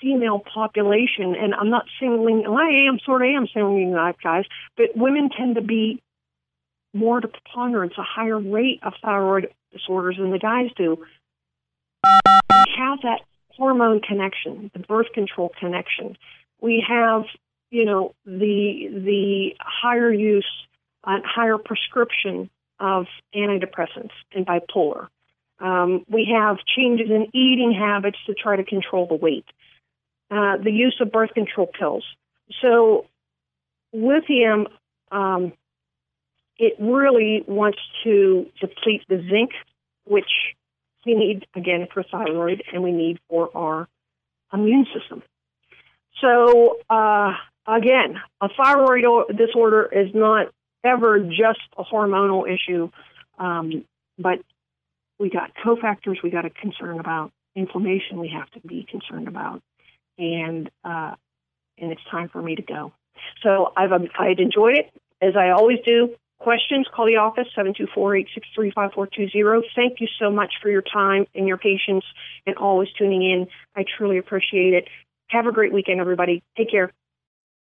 female 0.00 0.38
population, 0.38 1.34
and 1.34 1.54
I'm 1.54 1.70
not 1.70 1.84
singling, 2.00 2.44
I 2.46 2.88
am 2.88 2.98
sort 3.04 3.22
of 3.22 3.28
am 3.28 3.46
singling 3.52 3.94
out 3.94 4.16
guys, 4.22 4.44
but 4.76 4.96
women 4.96 5.30
tend 5.30 5.56
to 5.56 5.62
be 5.62 6.02
more 6.94 7.20
to 7.20 7.28
preponderance, 7.28 7.94
a 7.98 8.02
higher 8.02 8.38
rate 8.38 8.80
of 8.82 8.94
thyroid 9.02 9.48
disorders 9.76 10.16
than 10.18 10.30
the 10.30 10.38
guys 10.38 10.70
do. 10.76 10.98
We 12.04 12.72
have 12.78 13.00
that 13.02 13.20
hormone 13.56 14.00
connection, 14.00 14.70
the 14.72 14.80
birth 14.80 15.12
control 15.14 15.50
connection. 15.58 16.16
We 16.60 16.84
have, 16.88 17.24
you 17.70 17.84
know, 17.84 18.14
the 18.24 18.88
the 18.92 19.50
higher 19.60 20.12
use, 20.12 20.46
uh, 21.04 21.18
higher 21.24 21.58
prescription 21.58 22.50
of 22.78 23.06
antidepressants 23.34 24.12
and 24.32 24.46
bipolar. 24.46 25.08
Um, 25.58 26.04
we 26.08 26.28
have 26.34 26.58
changes 26.76 27.08
in 27.10 27.28
eating 27.32 27.72
habits 27.72 28.18
to 28.26 28.34
try 28.34 28.56
to 28.56 28.64
control 28.64 29.06
the 29.06 29.14
weight. 29.14 29.46
Uh, 30.30 30.56
the 30.62 30.72
use 30.72 30.96
of 31.00 31.10
birth 31.10 31.30
control 31.34 31.68
pills. 31.78 32.04
So, 32.60 33.06
lithium, 33.92 34.66
um, 35.10 35.52
it 36.58 36.74
really 36.78 37.44
wants 37.46 37.78
to 38.04 38.46
deplete 38.60 39.02
the 39.08 39.24
zinc, 39.30 39.50
which 40.04 40.30
we 41.04 41.14
need 41.14 41.46
again 41.54 41.86
for 41.92 42.02
thyroid 42.02 42.62
and 42.72 42.82
we 42.82 42.92
need 42.92 43.18
for 43.28 43.50
our 43.54 43.88
immune 44.52 44.86
system. 44.98 45.22
So, 46.20 46.78
uh, 46.88 47.32
again, 47.66 48.16
a 48.40 48.48
thyroid 48.48 49.36
disorder 49.36 49.88
is 49.92 50.14
not 50.14 50.48
ever 50.84 51.20
just 51.20 51.60
a 51.76 51.84
hormonal 51.84 52.44
issue, 52.48 52.90
um, 53.38 53.84
but 54.18 54.38
we 55.18 55.30
got 55.30 55.52
cofactors 55.64 56.22
we 56.22 56.30
got 56.30 56.42
to 56.42 56.50
concern 56.50 56.98
about, 57.00 57.32
inflammation 57.54 58.18
we 58.18 58.28
have 58.28 58.50
to 58.50 58.60
be 58.66 58.86
concerned 58.88 59.28
about, 59.28 59.62
and 60.18 60.70
uh, 60.84 61.14
and 61.78 61.92
it's 61.92 62.02
time 62.10 62.28
for 62.28 62.40
me 62.40 62.56
to 62.56 62.62
go. 62.62 62.92
So 63.42 63.72
I've 63.76 63.92
um, 63.92 64.08
I'd 64.18 64.40
enjoyed 64.40 64.76
it 64.76 64.92
as 65.20 65.36
I 65.36 65.50
always 65.50 65.78
do. 65.84 66.14
Questions, 66.38 66.86
call 66.94 67.06
the 67.06 67.16
office, 67.16 67.48
724-863-5420. 67.56 69.62
Thank 69.74 70.00
you 70.00 70.08
so 70.18 70.30
much 70.30 70.52
for 70.60 70.70
your 70.70 70.82
time 70.82 71.26
and 71.34 71.48
your 71.48 71.56
patience 71.56 72.04
and 72.46 72.56
always 72.56 72.88
tuning 72.98 73.22
in. 73.22 73.46
I 73.74 73.84
truly 73.96 74.18
appreciate 74.18 74.74
it. 74.74 74.86
Have 75.28 75.46
a 75.46 75.52
great 75.52 75.72
weekend, 75.72 76.00
everybody. 76.00 76.42
Take 76.56 76.70
care. 76.70 76.92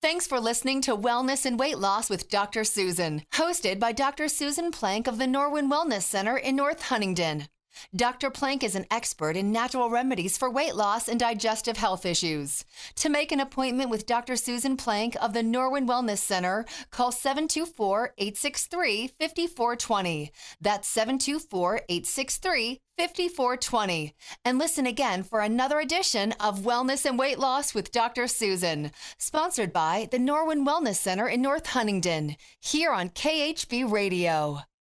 Thanks 0.02 0.26
for 0.26 0.40
listening 0.40 0.80
to 0.82 0.96
Wellness 0.96 1.46
and 1.46 1.58
Weight 1.58 1.78
Loss 1.78 2.10
with 2.10 2.28
Dr. 2.28 2.64
Susan, 2.64 3.22
hosted 3.32 3.78
by 3.78 3.92
Dr. 3.92 4.28
Susan 4.28 4.70
Plank 4.70 5.06
of 5.06 5.18
the 5.18 5.24
Norwin 5.24 5.70
Wellness 5.70 6.02
Center 6.02 6.36
in 6.36 6.56
North 6.56 6.82
Huntingdon. 6.82 7.46
Dr. 7.94 8.30
Plank 8.30 8.62
is 8.62 8.74
an 8.74 8.86
expert 8.90 9.36
in 9.36 9.52
natural 9.52 9.90
remedies 9.90 10.36
for 10.36 10.50
weight 10.50 10.74
loss 10.74 11.08
and 11.08 11.18
digestive 11.20 11.76
health 11.76 12.04
issues. 12.04 12.64
To 12.96 13.08
make 13.08 13.32
an 13.32 13.40
appointment 13.40 13.90
with 13.90 14.06
Dr. 14.06 14.36
Susan 14.36 14.76
Plank 14.76 15.16
of 15.20 15.32
the 15.32 15.42
Norwin 15.42 15.86
Wellness 15.86 16.18
Center, 16.18 16.64
call 16.90 17.12
724 17.12 18.14
863 18.18 19.08
5420. 19.18 20.32
That's 20.60 20.88
724 20.88 21.82
863 21.88 22.80
5420. 22.96 24.14
And 24.44 24.58
listen 24.58 24.86
again 24.86 25.22
for 25.22 25.40
another 25.40 25.80
edition 25.80 26.32
of 26.40 26.60
Wellness 26.60 27.04
and 27.04 27.18
Weight 27.18 27.38
Loss 27.38 27.74
with 27.74 27.92
Dr. 27.92 28.28
Susan, 28.28 28.92
sponsored 29.18 29.72
by 29.72 30.08
the 30.10 30.18
Norwin 30.18 30.66
Wellness 30.66 30.96
Center 30.96 31.28
in 31.28 31.42
North 31.42 31.66
Huntingdon, 31.66 32.36
here 32.60 32.92
on 32.92 33.10
KHB 33.10 33.90
Radio. 33.90 34.60